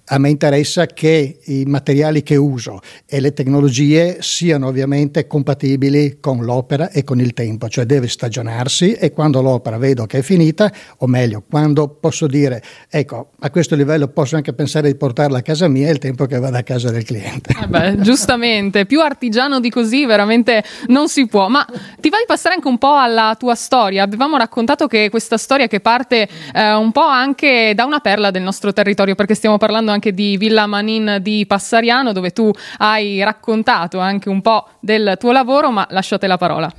a 0.10 0.18
me 0.20 0.30
interessa 0.30 0.86
che 0.86 1.40
i 1.46 1.66
materiali 1.66 2.24
che 2.24 2.36
uso 2.36 2.80
e 3.06 3.20
le 3.20 3.34
tecnologie 3.34 4.18
siano 4.22 4.68
ovviamente 4.68 5.28
compatibili 5.28 6.18
con 6.22 6.44
l'opera 6.46 6.90
e 6.92 7.04
con 7.04 7.20
il 7.20 7.34
tempo, 7.34 7.68
cioè 7.68 7.86
deve 7.86 8.08
stagionarsi 8.08 8.94
e 8.94 9.12
quando 9.12 9.42
l'opera 9.42 9.78
vedo 9.78 10.06
che 10.06 10.20
è 10.20 10.22
finita, 10.22 10.72
o 11.00 11.08
meglio, 11.08 11.44
quando 11.50 11.90
posso 11.90 12.26
dire, 12.28 12.64
ecco, 12.90 13.32
a 13.40 13.50
questo 13.50 13.76
livello 13.76 14.08
posso 14.08 14.38
anche 14.38 14.54
pensare 14.54 14.90
di 14.90 14.96
portarla 14.96 15.40
a 15.40 15.42
casa 15.42 15.68
mia, 15.68 15.88
è 15.88 15.92
il 15.92 16.00
tempo 16.00 16.26
che 16.26 16.40
vada 16.40 16.60
a 16.60 16.64
casa 16.64 16.90
del 16.90 17.04
cliente. 17.04 17.54
Eh 17.62 17.68
beh, 17.68 18.00
giustamente, 18.00 18.86
più 18.86 19.02
artigiano 19.02 19.60
di 19.60 19.70
così 19.70 20.06
veramente 20.06 20.64
non 20.88 21.10
si 21.10 21.28
può, 21.28 21.50
ma 21.50 21.66
ti 22.00 22.10
va 22.10 22.18
di 22.18 22.26
passare 22.26 22.56
anche 22.56 22.68
un 22.68 22.78
po' 22.78 22.96
alla 22.96 23.36
tua 23.38 23.56
storia. 23.56 24.04
Avevamo 24.04 24.38
raccontato 24.38 24.88
che 24.88 25.10
questa 25.10 25.38
storia 25.38 25.68
che 25.68 25.82
parte 25.82 26.28
eh, 26.54 26.74
un 26.74 26.92
po' 26.92 27.06
anche 27.06 27.74
da 27.76 27.84
una 27.84 28.00
perla 28.00 28.32
del 28.32 28.42
nostro 28.42 28.72
territorio, 28.72 29.16
perché 29.16 29.36
stiamo 29.36 29.58
parlando 29.58 29.92
anche 29.92 29.97
di 30.00 30.38
Villa 30.38 30.66
Manin 30.66 31.20
di 31.22 31.46
Passariano, 31.46 32.13
dove 32.13 32.32
tu 32.32 32.51
hai 32.77 33.24
raccontato 33.24 34.00
anche 34.00 34.30
un 34.30 34.42
po' 34.42 34.68
del 34.80 35.16
tuo 35.20 35.32
lavoro, 35.32 35.72
ma 35.72 35.86
lasciate 35.89 36.27
la 36.27 36.38
parola. 36.38 36.72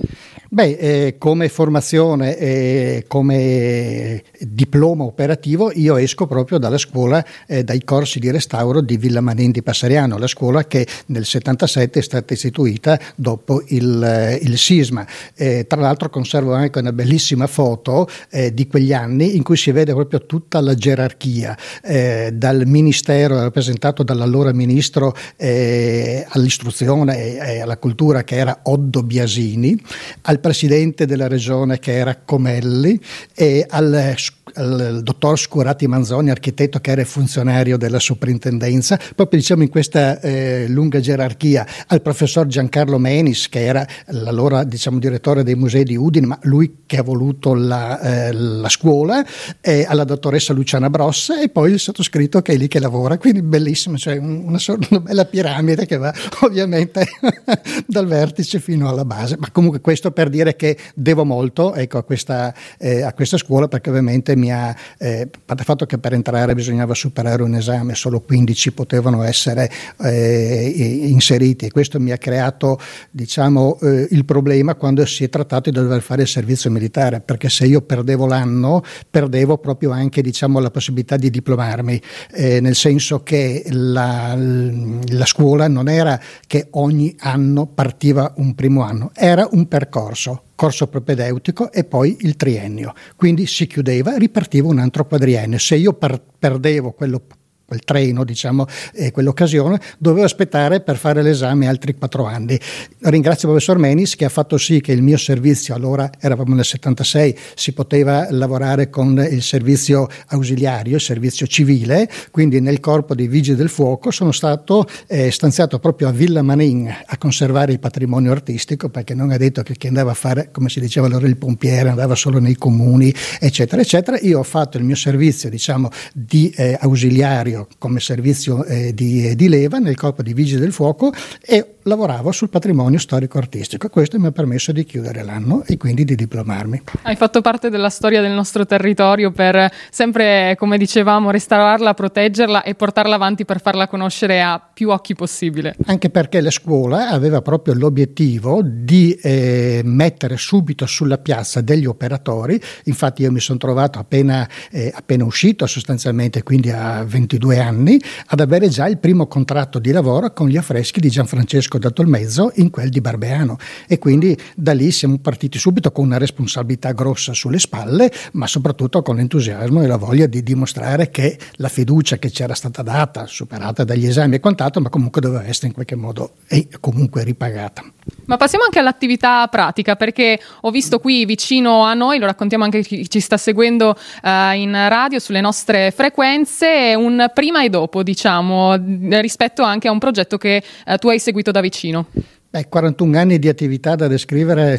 Beh, 0.51 0.77
eh, 0.79 1.17
come 1.19 1.51
formazione 1.51 2.39
e 2.39 3.05
come 3.07 4.23
diploma 4.39 5.05
operativo 5.05 5.71
io 5.75 5.99
esco 5.99 6.27
proprio 6.27 6.57
dalla 6.57 6.79
scuola, 6.79 7.23
eh, 7.47 7.65
dai 7.65 7.85
corsi 7.85 8.19
di 8.19 8.31
restauro 8.31 8.81
di 8.81 8.97
Villa 8.97 9.21
Manin 9.21 9.51
di 9.51 9.63
Passariano, 9.63 10.17
la 10.17 10.27
scuola 10.27 10.67
che 10.67 10.87
nel 11.07 11.27
77 11.27 11.99
è 11.99 12.03
stata 12.03 12.33
istituita 12.33 12.99
dopo 13.15 13.63
il, 13.67 14.03
eh, 14.03 14.39
il 14.41 14.57
sisma. 14.57 15.07
Eh, 15.35 15.67
tra 15.67 15.83
l'altro 15.83 16.09
conservo 16.09 16.55
anche 16.55 16.79
una 16.79 16.95
bellissima 16.95 17.47
foto 17.47 18.09
eh, 18.31 18.55
di 18.55 18.67
quegli 18.67 18.95
anni 18.95 19.37
in 19.37 19.43
cui 19.43 19.59
si 19.59 19.71
vede 19.71 19.93
proprio 19.93 20.25
tutta 20.25 20.63
la 20.63 20.75
gerarchia, 20.75 21.59
eh, 21.83 22.31
dal 22.33 22.63
ministero 22.65 23.39
rappresentato 23.39 24.03
dall'allora 24.03 24.55
ministro 24.55 25.15
all'istruzione 25.37 27.37
e 27.37 27.61
alla 27.61 27.77
cultura 27.77 28.25
che 28.25 28.37
era 28.37 28.61
Oddo 28.63 29.03
Biasini, 29.03 29.79
al 30.23 30.37
presidente 30.39 31.07
della 31.07 31.29
regione 31.29 31.79
che 31.79 31.97
era 31.97 32.17
Comelli 32.17 33.01
e 33.35 33.67
al 33.69 34.17
al 34.55 35.01
dottor 35.03 35.39
Scurati 35.39 35.87
Manzoni, 35.87 36.31
architetto 36.31 36.79
che 36.81 36.91
era 36.91 37.05
funzionario 37.05 37.77
della 37.77 37.99
soprintendenza, 37.99 38.99
proprio 39.15 39.41
diciamo 39.41 39.63
in 39.63 39.69
questa 39.69 40.21
eh, 40.21 40.67
lunga 40.69 41.01
gerarchia, 41.01 41.67
al 41.87 42.03
professor 42.03 42.47
Giancarlo 42.47 42.99
Menis, 42.99 43.49
che 43.49 43.65
era 43.65 43.87
l'allora 44.07 44.65
diciamo, 44.65 44.99
direttore 44.99 45.43
dei 45.43 45.55
musei 45.55 45.85
di 45.85 45.97
Udine, 45.97 46.27
ma 46.27 46.39
lui 46.43 46.79
che 46.87 46.99
ha 46.99 47.03
voluto 47.03 47.55
la, 47.55 48.01
eh, 48.01 48.33
la 48.33 48.69
scuola, 48.69 49.25
e 49.61 49.85
alla 49.89 50.05
dottoressa 50.05 50.53
Luciana 50.53 50.91
Brossa 50.91 51.41
e 51.41 51.49
poi 51.49 51.73
il 51.73 51.81
sottoscritto 51.81 52.43
che 52.43 52.53
è 52.53 52.57
lì 52.57 52.69
che 52.69 52.81
lavora, 52.81 53.19
quindi 53.19 53.43
bellissimo, 53.43 53.97
cioè 53.97 54.17
una, 54.17 54.59
una 54.91 55.01
bella 55.01 55.25
piramide 55.25 55.87
che 55.87 55.97
va 55.97 56.13
ovviamente 56.43 57.07
dal 57.87 58.07
vertice 58.07 58.61
fino 58.61 58.89
alla 58.89 59.05
base, 59.05 59.37
ma 59.39 59.51
comunque 59.51 59.81
questo 59.81 60.11
per 60.11 60.28
dire 60.29 60.57
che 60.57 60.77
devo 60.95 61.25
molto 61.25 61.75
ecco, 61.75 61.99
a, 61.99 62.03
questa, 62.03 62.55
eh, 62.79 63.03
a 63.03 63.13
questa 63.13 63.37
scuola 63.37 63.69
perché 63.69 63.91
ovviamente 63.91 64.37
mi 64.37 64.53
ha, 64.53 64.75
eh, 64.99 65.29
il 65.31 65.65
fatto 65.65 65.87
che 65.87 65.99
per 65.99 66.13
entrare 66.13 66.55
bisognava 66.55 66.95
superare 66.95 67.43
un 67.43 67.55
esame, 67.55 67.95
solo 67.95 68.21
15 68.21 68.73
potevano 68.73 69.23
essere 69.23 69.71
eh, 70.01 70.73
inseriti. 71.07 71.67
E 71.67 71.71
questo 71.71 72.01
mi 72.01 72.11
ha 72.11 72.19
creato 72.19 72.79
diciamo, 73.11 73.79
eh, 73.81 74.09
il 74.11 74.25
problema 74.25 74.75
quando 74.75 75.05
si 75.07 75.25
è 75.25 75.29
trattato 75.29 75.71
di 75.71 75.77
dover 75.77 76.03
fare 76.03 76.23
il 76.23 76.29
servizio 76.29 76.71
militare, 76.71 77.21
perché 77.21 77.49
se 77.49 77.67
io 77.67 77.83
perdevo 77.83 78.27
l'anno, 78.27 78.83
perdevo 79.11 79.59
proprio 79.59 79.91
anche 79.91 80.23
diciamo, 80.23 80.59
la 80.59 80.71
possibilità 80.71 81.17
di 81.17 81.31
diplomarmi, 81.31 82.01
eh, 82.33 82.61
nel 82.61 82.75
senso 82.75 83.23
che 83.23 83.65
la, 83.71 84.37
la 84.37 85.27
scuola 85.27 85.69
non 85.69 85.89
era 85.89 86.21
che 86.47 86.69
ogni 86.73 87.15
anno 87.21 87.67
partiva 87.67 88.33
un 88.37 88.55
primo 88.55 88.83
anno, 88.83 89.11
era 89.15 89.49
un 89.51 89.67
percorso 89.69 90.18
corso 90.55 90.87
propedeutico 90.87 91.73
e 91.73 91.85
poi 91.85 92.17
il 92.21 92.37
triennio. 92.37 92.95
Quindi 93.17 93.47
si 93.47 93.67
chiudeva, 93.67 94.17
ripartiva 94.17 94.69
un 94.69 94.79
altro 94.79 95.07
quadriennio. 95.07 95.59
Se 95.59 95.77
io 95.77 95.93
per, 95.93 96.21
perdevo 96.39 96.93
quello 96.93 97.23
quel 97.69 97.85
treno, 97.85 98.25
diciamo, 98.25 98.65
eh, 98.95 99.11
quell'occasione, 99.11 99.79
dovevo 99.99 100.25
aspettare 100.25 100.81
per 100.81 100.97
fare 100.97 101.21
l'esame 101.21 101.69
altri 101.69 101.95
quattro 101.95 102.25
anni. 102.25 102.59
Ringrazio 103.01 103.47
il 103.47 103.55
professor 103.55 103.77
Menis 103.77 104.17
che 104.17 104.25
ha 104.25 104.31
fatto 104.31 104.57
sì 104.57 104.81
che 104.81 104.93
il 104.93 105.03
mio 105.03 105.19
servizio, 105.19 105.75
allora 105.75 106.11
eravamo 106.19 106.55
nel 106.55 106.65
76, 106.65 107.37
si 107.55 107.75
poteva 107.75 108.27
lavorare 108.31 108.89
con 108.89 109.23
il 109.31 109.43
servizio 109.43 110.09
ausiliario, 110.29 110.95
il 110.95 111.03
servizio 111.03 111.47
civile, 111.47 112.09
quindi 112.31 112.59
nel 112.61 112.81
corpo 112.81 113.15
dei 113.15 113.29
vigili 113.29 113.55
del 113.55 113.69
fuoco 113.69 114.11
sono 114.11 114.33
stato 114.33 114.87
eh, 115.07 115.31
stanziato 115.31 115.79
proprio 115.79 116.09
a 116.09 116.13
Villa 116.13 116.41
Manin 116.41 116.89
a 116.89 117.19
conservare 117.19 117.73
il 117.73 117.81
patrimonio 117.81 118.33
artistico, 118.33 118.89
perché 118.89 119.13
non 119.13 119.31
è 119.31 119.37
detto 119.37 119.63
che 119.63 119.75
chi 119.75 119.89
andava 119.89 120.13
a 120.13 120.15
fare, 120.15 120.49
come 120.53 120.71
si 120.71 120.81
diceva 120.81 121.07
allora, 121.07 121.27
il 121.27 121.37
pompiere, 121.37 121.91
andava 121.91 122.15
solo 122.15 122.39
nei 122.39 122.57
comuni, 122.57 123.13
eccetera, 123.39 123.83
eccetera. 123.83 124.19
Io 124.23 124.39
ho 124.39 124.43
fatto 124.43 124.79
il 124.79 124.85
mio 124.85 124.97
servizio, 124.97 125.51
diciamo, 125.51 125.91
di 126.15 126.49
eh, 126.57 126.75
ausiliario 126.81 127.57
come 127.79 128.01
servizio 128.01 128.65
eh, 128.65 128.95
di, 128.95 129.35
di, 129.35 129.49
leva 129.49 129.79
nel 129.79 129.97
corpo 129.97 130.23
di 130.23 130.33
vigili 130.35 130.61
del 130.61 130.73
fuoco 130.73 131.13
e 131.45 131.75
lavoravo 131.83 132.31
sul 132.31 132.51
patrimonio 132.51 132.99
storico-artistico. 132.99 133.89
Questo 133.89 134.19
mi 134.21 134.27
ha 134.27 134.33
permesso 134.33 134.73
di 134.73 134.85
chiudere 134.85 135.25
l'anno 135.25 135.65
e 135.67 135.77
quindi 135.77 136.05
di 136.05 136.15
diplomarmi. 136.15 136.83
Hai 137.03 137.17
fatto 137.17 137.41
parte 137.41 137.71
della 137.71 137.89
storia 137.89 138.21
del 138.21 138.33
nostro 138.33 138.67
territorio 138.67 139.31
per 139.31 139.71
sempre, 139.91 140.55
come 140.59 140.79
dicevamo, 140.79 141.31
restaurarla, 141.31 141.95
proteggerla 141.95 142.63
e 142.63 142.75
portarla 142.75 143.15
avanti 143.15 143.45
per 143.45 143.61
farla 143.61 143.89
conoscere 143.89 144.43
a 144.43 144.61
più 144.61 144.91
occhi 144.91 145.15
possibile. 145.15 145.75
Anche 145.87 146.11
perché 146.11 146.41
la 146.41 146.51
scuola 146.51 147.09
aveva 147.09 147.43
proprio 147.43 147.75
l'obiettivo 147.75 148.61
di 148.63 149.13
eh, 149.15 149.81
mettere 149.85 150.37
subito 150.37 150.87
sulla 150.87 151.19
piazza 151.19 151.61
degli 151.61 151.87
operatori. 151.87 152.61
Infatti 152.85 153.23
io 153.23 153.33
mi 153.33 153.41
sono 153.41 153.59
trovato 153.59 153.99
appena, 153.99 154.49
eh, 154.71 154.93
appena 154.95 155.25
uscito 155.25 155.67
sostanzialmente, 155.67 156.43
quindi 156.43 156.71
a 156.71 157.05
22 157.05 157.48
anni, 157.57 158.01
ad 158.27 158.41
avere 158.41 158.69
già 158.69 158.87
il 158.87 158.99
primo 158.99 159.27
contratto 159.27 159.79
di 159.79 159.91
lavoro 159.91 160.33
con 160.33 160.49
gli 160.49 160.57
affreschi 160.57 161.01
di 161.01 161.09
Gianfrancesco 161.09 161.79
dato 161.79 162.03
il 162.03 162.09
mezzo 162.09 162.53
in 162.57 162.71
quel 162.71 162.91
di 162.91 163.01
Barbeano 163.01 163.57
e 163.87 163.99
quindi 163.99 164.37
da 164.55 164.73
lì 164.73 164.91
siamo 164.91 165.19
partiti 165.19 165.59
subito 165.59 165.91
con 165.91 166.05
una 166.05 166.19
responsabilità 166.19 166.93
grossa 166.93 167.33
sulle 167.33 167.59
spalle, 167.59 168.13
ma 168.33 168.47
soprattutto 168.47 169.03
con 169.03 169.17
l'entusiasmo 169.17 169.83
e 169.83 169.87
la 169.87 169.97
voglia 169.97 170.27
di 170.27 170.43
dimostrare 170.43 171.11
che 171.11 171.39
la 171.53 171.69
fiducia 171.69 172.19
che 172.19 172.31
c'era 172.31 172.55
stata 172.55 172.83
data, 172.83 173.27
superata 173.27 173.85
dagli 173.85 174.07
esami 174.07 174.37
e 174.37 174.41
quant'altro, 174.41 174.81
ma 174.81 174.89
comunque 174.89 175.21
doveva 175.21 175.47
essere 175.47 175.69
in 175.69 175.73
qualche 175.73 175.95
modo 175.95 176.33
e 176.47 176.69
comunque 176.81 177.25
ripagata. 177.25 177.83
Ma 178.27 178.37
passiamo 178.37 178.65
anche 178.65 178.79
all'attività 178.79 179.47
pratica, 179.47 179.97
perché 179.97 180.39
ho 180.63 180.71
visto 180.71 180.99
qui 180.99 181.25
vicino 181.25 181.85
a 181.85 181.95
noi, 181.95 182.19
lo 182.19 182.27
raccontiamo 182.27 182.65
anche 182.65 182.83
chi 182.83 183.09
ci 183.09 183.21
sta 183.21 183.37
seguendo 183.37 183.97
uh, 184.23 184.55
in 184.55 184.73
radio 184.73 185.19
sulle 185.19 185.41
nostre 185.41 185.91
frequenze, 185.91 186.95
un 186.97 187.31
prima 187.39 187.63
e 187.63 187.71
dopo, 187.71 188.03
diciamo, 188.03 188.75
rispetto 189.21 189.63
anche 189.63 189.87
a 189.87 189.93
un 189.93 190.01
progetto 190.01 190.39
che 190.39 190.61
uh, 190.87 190.97
tu 190.97 191.09
hai 191.09 191.21
seguito 191.21 191.53
da 191.53 191.61
vicino. 191.61 192.07
Beh, 192.51 192.67
41 192.69 193.17
anni 193.17 193.39
di 193.39 193.47
attività 193.47 193.95
da 193.95 194.09
descrivere 194.09 194.77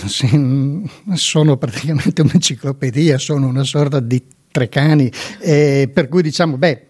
sono 1.13 1.55
praticamente 1.55 2.19
un'enciclopedia, 2.21 3.17
sono 3.17 3.47
una 3.47 3.63
sorta 3.63 4.01
di 4.01 4.21
tre 4.51 4.67
cani, 4.67 5.09
eh, 5.39 5.89
per 5.93 6.09
cui 6.09 6.21
diciamo, 6.21 6.57
beh, 6.57 6.88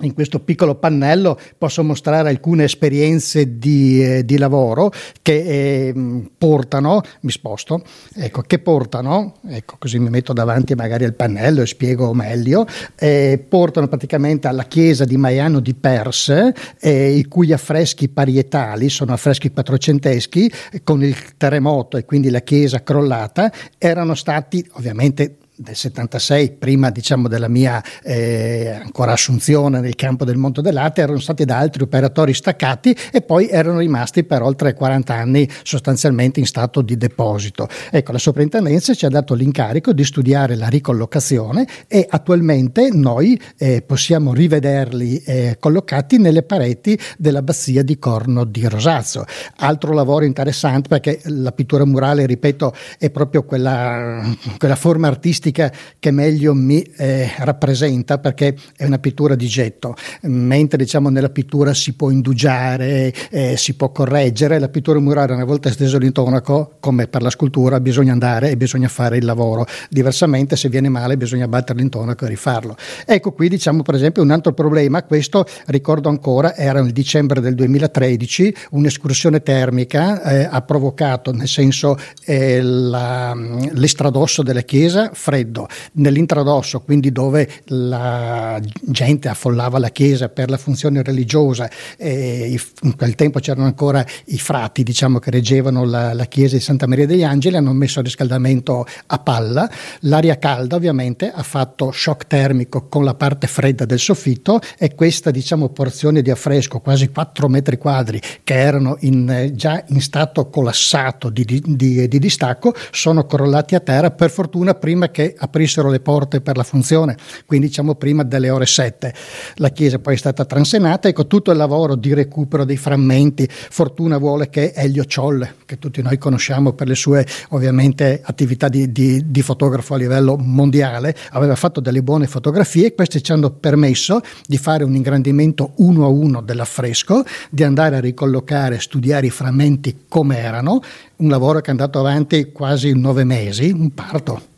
in 0.00 0.14
questo 0.14 0.40
piccolo 0.40 0.76
pannello 0.76 1.38
posso 1.58 1.84
mostrare 1.84 2.30
alcune 2.30 2.64
esperienze 2.64 3.58
di, 3.58 4.02
eh, 4.02 4.24
di 4.24 4.38
lavoro 4.38 4.90
che 5.20 5.42
eh, 5.42 5.94
portano, 6.36 7.02
mi 7.20 7.30
sposto, 7.30 7.82
ecco, 8.14 8.40
che 8.42 8.58
portano, 8.58 9.34
ecco, 9.46 9.76
così 9.78 9.98
mi 9.98 10.08
metto 10.08 10.32
davanti 10.32 10.74
magari 10.74 11.04
al 11.04 11.14
pannello 11.14 11.60
e 11.60 11.66
spiego 11.66 12.14
meglio, 12.14 12.66
eh, 12.96 13.44
portano 13.46 13.86
praticamente 13.86 14.48
alla 14.48 14.64
chiesa 14.64 15.04
di 15.04 15.18
Maiano 15.18 15.60
di 15.60 15.74
Perse, 15.74 16.54
eh, 16.80 17.10
i 17.10 17.26
cui 17.26 17.52
affreschi 17.52 18.08
parietali 18.08 18.88
sono 18.88 19.12
affreschi 19.12 19.50
quattrocenteschi, 19.50 20.50
con 20.84 21.04
il 21.04 21.36
terremoto 21.36 21.98
e 21.98 22.06
quindi 22.06 22.30
la 22.30 22.40
chiesa 22.40 22.82
crollata, 22.82 23.52
erano 23.76 24.14
stati 24.14 24.66
ovviamente 24.72 25.36
del 25.54 25.76
76, 25.76 26.52
prima 26.52 26.90
diciamo 26.90 27.28
della 27.28 27.48
mia 27.48 27.82
eh, 28.02 28.80
ancora 28.82 29.12
assunzione 29.12 29.80
nel 29.80 29.94
campo 29.94 30.24
del 30.24 30.36
mondo 30.36 30.62
dell'arte, 30.62 31.02
erano 31.02 31.18
stati 31.18 31.44
da 31.44 31.58
altri 31.58 31.82
operatori 31.82 32.32
staccati 32.32 32.96
e 33.12 33.20
poi 33.20 33.48
erano 33.48 33.78
rimasti 33.78 34.24
per 34.24 34.40
oltre 34.40 34.72
40 34.72 35.14
anni 35.14 35.48
sostanzialmente 35.62 36.40
in 36.40 36.46
stato 36.46 36.80
di 36.80 36.96
deposito. 36.96 37.68
Ecco, 37.90 38.12
la 38.12 38.18
soprintendenza 38.18 38.94
ci 38.94 39.04
ha 39.04 39.10
dato 39.10 39.34
l'incarico 39.34 39.92
di 39.92 40.04
studiare 40.04 40.56
la 40.56 40.68
ricollocazione 40.68 41.66
e 41.86 42.06
attualmente 42.08 42.88
noi 42.90 43.38
eh, 43.58 43.82
possiamo 43.82 44.32
rivederli 44.32 45.18
eh, 45.18 45.56
collocati 45.60 46.16
nelle 46.18 46.42
pareti 46.42 46.98
dell'abbazia 47.18 47.82
di 47.82 47.98
Corno 47.98 48.44
di 48.44 48.66
Rosazzo. 48.66 49.24
Altro 49.56 49.92
lavoro 49.92 50.24
interessante 50.24 50.88
perché 50.88 51.20
la 51.24 51.52
pittura 51.52 51.84
murale, 51.84 52.24
ripeto, 52.24 52.74
è 52.98 53.10
proprio 53.10 53.44
quella, 53.44 54.22
quella 54.56 54.76
forma 54.76 55.08
artistica 55.08 55.40
artistica 55.52 55.70
che 55.98 56.10
meglio 56.10 56.54
mi 56.54 56.82
eh, 56.96 57.30
rappresenta 57.38 58.18
perché 58.18 58.56
è 58.76 58.84
una 58.84 58.98
pittura 58.98 59.34
di 59.34 59.46
getto, 59.46 59.94
mentre 60.22 60.78
diciamo 60.78 61.10
nella 61.10 61.28
pittura 61.28 61.74
si 61.74 61.92
può 61.92 62.10
indugiare, 62.10 63.12
eh, 63.30 63.56
si 63.56 63.74
può 63.74 63.92
correggere, 63.92 64.58
la 64.58 64.68
pittura 64.68 64.98
murale 64.98 65.34
una 65.34 65.44
volta 65.44 65.70
steso 65.70 65.98
l'intonaco, 65.98 66.76
come 66.80 67.06
per 67.06 67.22
la 67.22 67.30
scultura, 67.30 67.78
bisogna 67.78 68.12
andare 68.12 68.50
e 68.50 68.56
bisogna 68.56 68.88
fare 68.88 69.18
il 69.18 69.24
lavoro, 69.24 69.66
diversamente 69.90 70.56
se 70.56 70.68
viene 70.68 70.88
male 70.88 71.16
bisogna 71.16 71.46
battere 71.46 71.78
l'intonaco 71.78 72.24
e 72.24 72.28
rifarlo. 72.28 72.76
Ecco 73.04 73.32
qui 73.32 73.48
diciamo 73.48 73.82
per 73.82 73.94
esempio 73.94 74.22
un 74.22 74.30
altro 74.30 74.52
problema, 74.52 75.04
questo 75.04 75.46
ricordo 75.66 76.08
ancora, 76.08 76.56
era 76.56 76.80
il 76.80 76.92
dicembre 76.92 77.40
del 77.40 77.54
2013, 77.54 78.54
un'escursione 78.70 79.42
termica 79.42 80.22
eh, 80.22 80.48
ha 80.50 80.62
provocato 80.62 81.32
nel 81.32 81.48
senso 81.48 81.96
eh, 82.24 82.60
la, 82.62 83.34
l'estradosso 83.72 84.42
della 84.42 84.62
chiesa 84.62 85.10
freddo, 85.32 85.66
nell'intradosso, 85.92 86.80
quindi 86.80 87.10
dove 87.10 87.48
la 87.68 88.60
gente 88.82 89.28
affollava 89.28 89.78
la 89.78 89.88
chiesa 89.88 90.28
per 90.28 90.50
la 90.50 90.58
funzione 90.58 91.02
religiosa, 91.02 91.70
in 91.98 92.96
quel 92.96 93.14
tempo 93.14 93.40
c'erano 93.40 93.64
ancora 93.64 94.04
i 94.26 94.38
frati 94.38 94.82
diciamo, 94.82 95.18
che 95.18 95.30
reggevano 95.30 95.84
la, 95.84 96.12
la 96.12 96.26
chiesa 96.26 96.56
di 96.56 96.60
Santa 96.60 96.86
Maria 96.86 97.06
degli 97.06 97.24
Angeli, 97.24 97.56
hanno 97.56 97.72
messo 97.72 98.00
il 98.00 98.04
riscaldamento 98.04 98.86
a 99.06 99.18
palla, 99.18 99.70
l'aria 100.00 100.38
calda 100.38 100.76
ovviamente 100.76 101.32
ha 101.32 101.42
fatto 101.42 101.90
shock 101.92 102.26
termico 102.26 102.88
con 102.88 103.04
la 103.04 103.14
parte 103.14 103.46
fredda 103.46 103.86
del 103.86 103.98
soffitto 103.98 104.60
e 104.76 104.94
questa 104.94 105.30
diciamo, 105.30 105.70
porzione 105.70 106.20
di 106.20 106.30
affresco, 106.30 106.80
quasi 106.80 107.08
4 107.08 107.48
metri 107.48 107.78
quadri, 107.78 108.20
che 108.44 108.54
erano 108.54 108.96
in, 109.00 109.52
già 109.54 109.82
in 109.88 110.02
stato 110.02 110.50
colassato 110.50 111.30
di, 111.30 111.44
di, 111.46 111.62
di, 111.64 112.06
di 112.06 112.18
distacco, 112.18 112.74
sono 112.90 113.24
crollati 113.24 113.74
a 113.74 113.80
terra 113.80 114.10
per 114.10 114.30
fortuna 114.30 114.74
prima 114.74 115.08
che 115.10 115.21
aprissero 115.36 115.90
le 115.90 116.00
porte 116.00 116.40
per 116.40 116.56
la 116.56 116.62
funzione, 116.62 117.16
quindi 117.46 117.66
diciamo 117.68 117.94
prima 117.94 118.22
delle 118.22 118.50
ore 118.50 118.66
7. 118.66 119.14
La 119.56 119.70
chiesa 119.70 119.98
poi 119.98 120.14
è 120.14 120.16
stata 120.16 120.44
transenata, 120.44 121.08
ecco 121.08 121.26
tutto 121.26 121.50
il 121.50 121.56
lavoro 121.56 121.94
di 121.94 122.14
recupero 122.14 122.64
dei 122.64 122.76
frammenti, 122.76 123.48
fortuna 123.48 124.18
vuole 124.18 124.48
che 124.48 124.72
Elio 124.74 125.04
Ciolle, 125.04 125.54
che 125.66 125.78
tutti 125.78 126.02
noi 126.02 126.18
conosciamo 126.18 126.72
per 126.72 126.88
le 126.88 126.94
sue 126.94 127.26
ovviamente 127.50 128.20
attività 128.24 128.68
di, 128.68 128.90
di, 128.92 129.30
di 129.30 129.42
fotografo 129.42 129.94
a 129.94 129.98
livello 129.98 130.36
mondiale, 130.36 131.14
aveva 131.30 131.56
fatto 131.56 131.80
delle 131.80 132.02
buone 132.02 132.26
fotografie 132.26 132.86
e 132.86 132.94
queste 132.94 133.20
ci 133.20 133.32
hanno 133.32 133.50
permesso 133.50 134.20
di 134.46 134.58
fare 134.58 134.84
un 134.84 134.94
ingrandimento 134.94 135.72
uno 135.76 136.04
a 136.04 136.08
uno 136.08 136.40
dell'affresco, 136.40 137.24
di 137.50 137.62
andare 137.62 137.96
a 137.96 138.00
ricollocare, 138.00 138.80
studiare 138.80 139.26
i 139.26 139.30
frammenti 139.30 140.04
come 140.08 140.38
erano, 140.38 140.80
un 141.16 141.28
lavoro 141.28 141.60
che 141.60 141.68
è 141.68 141.70
andato 141.70 141.98
avanti 141.98 142.50
quasi 142.52 142.92
nove 142.92 143.24
mesi, 143.24 143.70
un 143.70 143.92
parto 143.94 144.50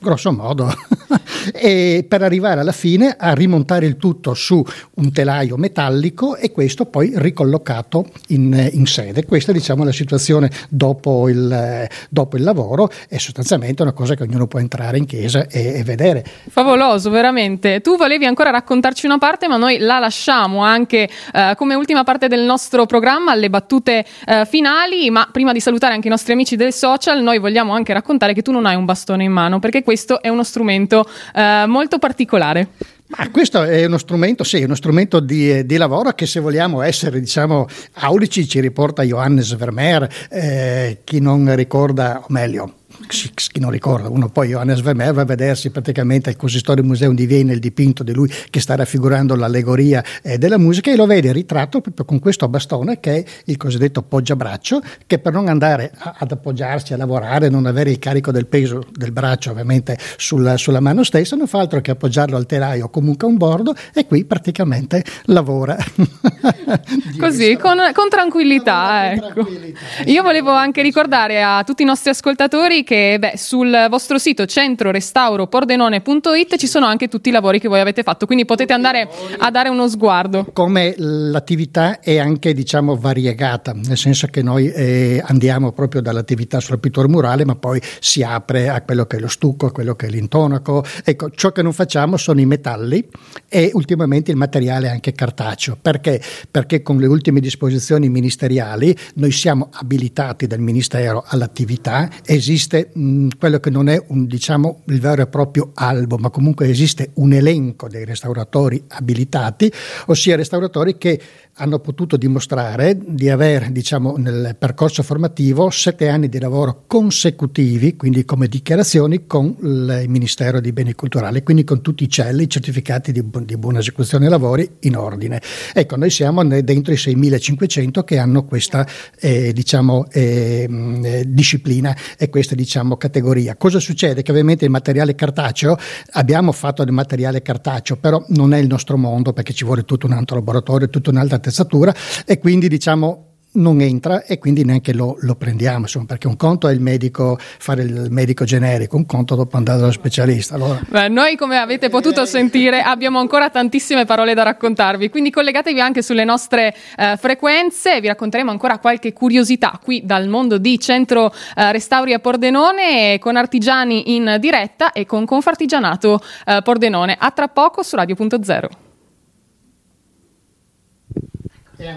grosso 0.00 0.32
modo, 0.32 0.72
e 1.52 2.04
per 2.08 2.22
arrivare 2.22 2.60
alla 2.60 2.72
fine 2.72 3.14
a 3.18 3.32
rimontare 3.34 3.86
il 3.86 3.96
tutto 3.96 4.34
su 4.34 4.64
un 4.94 5.12
telaio 5.12 5.56
metallico 5.56 6.36
e 6.36 6.50
questo 6.50 6.86
poi 6.86 7.12
ricollocato 7.14 8.06
in, 8.28 8.70
in 8.72 8.86
sede. 8.86 9.24
Questa 9.24 9.52
diciamo, 9.52 9.82
è 9.82 9.86
la 9.86 9.92
situazione 9.92 10.50
dopo 10.68 11.28
il, 11.28 11.88
dopo 12.08 12.36
il, 12.36 12.42
lavoro 12.42 12.90
è 13.08 13.18
sostanzialmente 13.18 13.82
una 13.82 13.92
cosa 13.92 14.14
che 14.14 14.22
ognuno 14.22 14.46
può 14.46 14.58
entrare 14.58 14.98
in 14.98 15.06
chiesa 15.06 15.46
e, 15.46 15.78
e, 15.78 15.84
vedere. 15.84 16.24
Favoloso, 16.48 17.10
veramente. 17.10 17.80
Tu 17.80 17.96
volevi 17.96 18.24
ancora 18.24 18.50
raccontarci 18.50 19.06
una 19.06 19.18
parte, 19.18 19.48
ma 19.48 19.56
noi 19.56 19.78
la 19.78 19.98
lasciamo 19.98 20.62
anche 20.62 21.08
eh, 21.32 21.54
come 21.56 21.74
ultima 21.74 22.04
parte 22.04 22.28
del 22.28 22.42
nostro 22.42 22.86
programma, 22.86 23.32
alle 23.32 23.50
battute 23.50 24.04
eh, 24.26 24.46
finali, 24.46 25.10
ma 25.10 25.28
prima 25.30 25.52
di 25.52 25.60
salutare 25.60 25.94
anche 25.94 26.08
i 26.08 26.10
nostri 26.10 26.32
amici 26.32 26.56
del 26.56 26.72
social, 26.72 27.22
noi 27.22 27.38
vogliamo 27.38 27.72
anche 27.72 27.92
raccontare 27.92 28.32
che 28.32 28.42
tu 28.42 28.52
non 28.52 28.66
hai 28.66 28.76
un 28.76 28.84
bastone 28.84 29.24
in 29.24 29.32
mano, 29.32 29.58
perché 29.58 29.82
questo 29.90 30.22
è 30.22 30.28
uno 30.28 30.44
strumento 30.44 31.04
eh, 31.34 31.64
molto 31.66 31.98
particolare. 31.98 32.68
Ma 33.08 33.28
questo 33.32 33.64
è 33.64 33.84
uno 33.86 33.98
strumento, 33.98 34.44
sì, 34.44 34.62
uno 34.62 34.76
strumento 34.76 35.18
di, 35.18 35.66
di, 35.66 35.76
lavoro 35.76 36.12
che 36.12 36.26
se 36.26 36.38
vogliamo 36.38 36.80
essere, 36.80 37.18
diciamo, 37.18 37.66
aulici 37.94 38.46
ci 38.46 38.60
riporta 38.60 39.02
Johannes 39.02 39.56
Vermeer, 39.56 40.08
eh, 40.30 40.98
chi 41.02 41.18
non 41.18 41.52
ricorda, 41.56 42.20
o 42.20 42.26
meglio, 42.28 42.74
chi 43.06 43.60
non 43.60 43.70
ricorda, 43.70 44.08
uno 44.08 44.28
poi 44.28 44.48
Johannes 44.48 44.80
Vermeer 44.80 45.12
va 45.12 45.22
a 45.22 45.24
vedersi 45.24 45.70
praticamente 45.70 46.28
al 46.28 46.36
Consistorio 46.36 46.84
Museum 46.84 47.14
di 47.14 47.26
Vienna 47.26 47.52
il 47.52 47.58
dipinto 47.58 48.02
di 48.02 48.12
lui 48.12 48.30
che 48.50 48.60
sta 48.60 48.76
raffigurando 48.76 49.34
l'allegoria 49.34 50.04
eh, 50.22 50.38
della 50.38 50.58
musica 50.58 50.90
e 50.90 50.96
lo 50.96 51.06
vede 51.06 51.32
ritratto 51.32 51.80
proprio 51.80 52.04
con 52.04 52.18
questo 52.18 52.48
bastone 52.48 53.00
che 53.00 53.16
è 53.16 53.24
il 53.46 53.56
cosiddetto 53.56 54.02
poggiabraccio 54.02 54.80
che 55.06 55.18
per 55.18 55.32
non 55.32 55.48
andare 55.48 55.92
a, 55.96 56.16
ad 56.18 56.30
appoggiarsi 56.30 56.92
a 56.92 56.96
lavorare, 56.96 57.48
non 57.48 57.66
avere 57.66 57.90
il 57.90 57.98
carico 57.98 58.30
del 58.30 58.46
peso 58.46 58.86
del 58.92 59.12
braccio 59.12 59.50
ovviamente 59.50 59.98
sulla, 60.16 60.56
sulla 60.56 60.80
mano 60.80 61.02
stessa, 61.02 61.36
non 61.36 61.46
fa 61.46 61.60
altro 61.60 61.80
che 61.80 61.90
appoggiarlo 61.90 62.36
al 62.36 62.46
telaio 62.46 62.86
o 62.86 62.90
comunque 62.90 63.26
a 63.26 63.30
un 63.30 63.36
bordo 63.36 63.74
e 63.94 64.06
qui 64.06 64.24
praticamente 64.24 65.04
lavora. 65.24 65.76
Così, 67.18 67.56
con, 67.56 67.78
con, 67.92 68.08
tranquillità. 68.08 69.12
Ecco. 69.12 69.20
con 69.20 69.44
tranquillità. 69.44 69.78
Io 70.06 70.22
volevo 70.22 70.50
anche 70.50 70.82
ricordare 70.82 71.42
a 71.42 71.62
tutti 71.64 71.82
i 71.82 71.86
nostri 71.86 72.10
ascoltatori 72.10 72.84
che 72.90 73.18
beh, 73.20 73.34
sul 73.36 73.86
vostro 73.88 74.18
sito 74.18 74.46
centrorestauropordenone.it 74.46 76.56
ci 76.56 76.66
sono 76.66 76.86
anche 76.86 77.06
tutti 77.06 77.28
i 77.28 77.32
lavori 77.32 77.60
che 77.60 77.68
voi 77.68 77.78
avete 77.78 78.02
fatto, 78.02 78.26
quindi 78.26 78.44
potete 78.44 78.72
andare 78.72 79.08
a 79.38 79.48
dare 79.52 79.68
uno 79.68 79.88
sguardo. 79.88 80.50
Come 80.52 80.94
l'attività 80.96 82.00
è 82.00 82.18
anche 82.18 82.52
diciamo 82.52 82.96
variegata, 82.96 83.72
nel 83.74 83.96
senso 83.96 84.26
che 84.26 84.42
noi 84.42 84.72
eh, 84.72 85.22
andiamo 85.24 85.70
proprio 85.70 86.00
dall'attività 86.00 86.58
sulla 86.58 86.78
pittura 86.78 87.06
murale, 87.06 87.44
ma 87.44 87.54
poi 87.54 87.80
si 88.00 88.24
apre 88.24 88.68
a 88.68 88.82
quello 88.82 89.06
che 89.06 89.18
è 89.18 89.20
lo 89.20 89.28
stucco, 89.28 89.66
a 89.66 89.70
quello 89.70 89.94
che 89.94 90.06
è 90.06 90.10
l'intonaco. 90.10 90.84
Ecco, 91.04 91.30
ciò 91.30 91.52
che 91.52 91.62
non 91.62 91.72
facciamo 91.72 92.16
sono 92.16 92.40
i 92.40 92.46
metalli 92.46 93.06
e 93.48 93.70
ultimamente 93.74 94.32
il 94.32 94.36
materiale 94.36 94.88
anche 94.88 95.12
cartaceo. 95.12 95.78
Perché? 95.80 96.20
Perché 96.50 96.82
con 96.82 96.96
le 96.96 97.06
ultime 97.06 97.38
disposizioni 97.38 98.08
ministeriali 98.08 98.92
noi 99.14 99.30
siamo 99.30 99.68
abilitati 99.74 100.48
dal 100.48 100.58
Ministero 100.58 101.22
all'attività, 101.24 102.10
esiste 102.24 102.78
mh, 102.92 103.28
quello 103.38 103.60
che 103.60 103.70
non 103.70 103.88
è 103.88 104.02
un, 104.08 104.26
diciamo, 104.26 104.82
il 104.86 105.00
vero 105.00 105.22
e 105.22 105.26
proprio 105.26 105.72
albo, 105.74 106.16
ma 106.16 106.30
comunque 106.30 106.68
esiste 106.68 107.10
un 107.14 107.32
elenco 107.32 107.88
dei 107.88 108.04
restauratori 108.04 108.82
abilitati, 108.88 109.70
ossia 110.06 110.36
restauratori 110.36 110.96
che 110.96 111.20
hanno 111.60 111.78
potuto 111.78 112.16
dimostrare 112.16 112.96
di 112.98 113.28
avere, 113.28 113.70
diciamo, 113.70 114.16
nel 114.16 114.56
percorso 114.58 115.02
formativo 115.02 115.68
sette 115.70 116.08
anni 116.08 116.28
di 116.28 116.38
lavoro 116.38 116.84
consecutivi, 116.86 117.96
quindi 117.96 118.24
come 118.24 118.48
dichiarazioni 118.48 119.26
con 119.26 119.56
il 119.60 120.04
Ministero 120.08 120.60
dei 120.60 120.72
Beni 120.72 120.94
Culturali, 120.94 121.42
quindi 121.42 121.64
con 121.64 121.82
tutti 121.82 122.04
i 122.04 122.08
CEL, 122.08 122.40
i 122.40 122.48
certificati 122.48 123.12
di, 123.12 123.22
bu- 123.22 123.44
di 123.44 123.56
buona 123.58 123.80
esecuzione 123.80 124.24
dei 124.24 124.32
lavori 124.32 124.68
in 124.80 124.96
ordine. 124.96 125.40
Ecco, 125.74 125.96
noi 125.96 126.10
siamo 126.10 126.42
dentro 126.44 126.92
i 126.92 126.96
6.500 126.96 128.04
che 128.04 128.18
hanno 128.18 128.44
questa, 128.44 128.86
eh, 129.18 129.52
diciamo, 129.52 130.06
eh, 130.10 130.66
eh, 131.02 131.24
disciplina 131.26 131.94
e 132.16 132.30
questa, 132.30 132.54
diciamo, 132.54 132.69
categoria. 132.96 133.56
Cosa 133.56 133.78
succede? 133.78 134.22
Che 134.22 134.30
ovviamente 134.30 134.64
il 134.64 134.70
materiale 134.70 135.14
cartaceo, 135.14 135.76
abbiamo 136.12 136.52
fatto 136.52 136.84
del 136.84 136.92
materiale 136.92 137.42
cartaceo, 137.42 137.96
però 137.96 138.24
non 138.28 138.52
è 138.54 138.58
il 138.58 138.66
nostro 138.66 138.96
mondo 138.96 139.32
perché 139.32 139.52
ci 139.52 139.64
vuole 139.64 139.84
tutto 139.84 140.06
un 140.06 140.12
altro 140.12 140.36
laboratorio, 140.36 140.88
tutta 140.88 141.10
un'altra 141.10 141.36
attrezzatura 141.36 141.94
e 142.24 142.38
quindi 142.38 142.68
diciamo 142.68 143.29
non 143.52 143.80
entra 143.80 144.24
e 144.24 144.38
quindi 144.38 144.64
neanche 144.64 144.92
lo, 144.92 145.16
lo 145.20 145.34
prendiamo, 145.34 145.80
insomma, 145.80 146.04
perché 146.06 146.26
un 146.26 146.36
conto 146.36 146.68
è 146.68 146.72
il 146.72 146.80
medico, 146.80 147.38
fare 147.38 147.82
il 147.82 148.06
medico 148.10 148.44
generico, 148.44 148.96
un 148.96 149.06
conto 149.06 149.34
dopo 149.34 149.56
andare 149.56 149.78
dallo 149.78 149.92
specialista. 149.92 150.54
Allora... 150.54 150.80
Beh, 150.86 151.08
noi 151.08 151.36
come 151.36 151.58
avete 151.58 151.88
potuto 151.88 152.24
sentire 152.26 152.82
abbiamo 152.82 153.18
ancora 153.18 153.50
tantissime 153.50 154.04
parole 154.04 154.34
da 154.34 154.42
raccontarvi, 154.42 155.08
quindi 155.08 155.30
collegatevi 155.30 155.80
anche 155.80 156.02
sulle 156.02 156.24
nostre 156.24 156.74
eh, 156.96 157.16
frequenze, 157.16 158.00
vi 158.00 158.06
racconteremo 158.06 158.50
ancora 158.50 158.78
qualche 158.78 159.12
curiosità 159.12 159.78
qui 159.82 160.02
dal 160.04 160.28
mondo 160.28 160.58
di 160.58 160.78
Centro 160.78 161.32
eh, 161.56 161.72
Restauri 161.72 162.12
a 162.12 162.18
Pordenone 162.18 163.18
con 163.18 163.36
artigiani 163.36 164.14
in 164.14 164.36
diretta 164.38 164.92
e 164.92 165.06
con 165.06 165.24
Confartigianato 165.24 166.20
eh, 166.46 166.60
Pordenone. 166.62 167.16
A 167.18 167.30
tra 167.30 167.48
poco 167.48 167.82
su 167.82 167.96
Radio.0. 167.96 168.89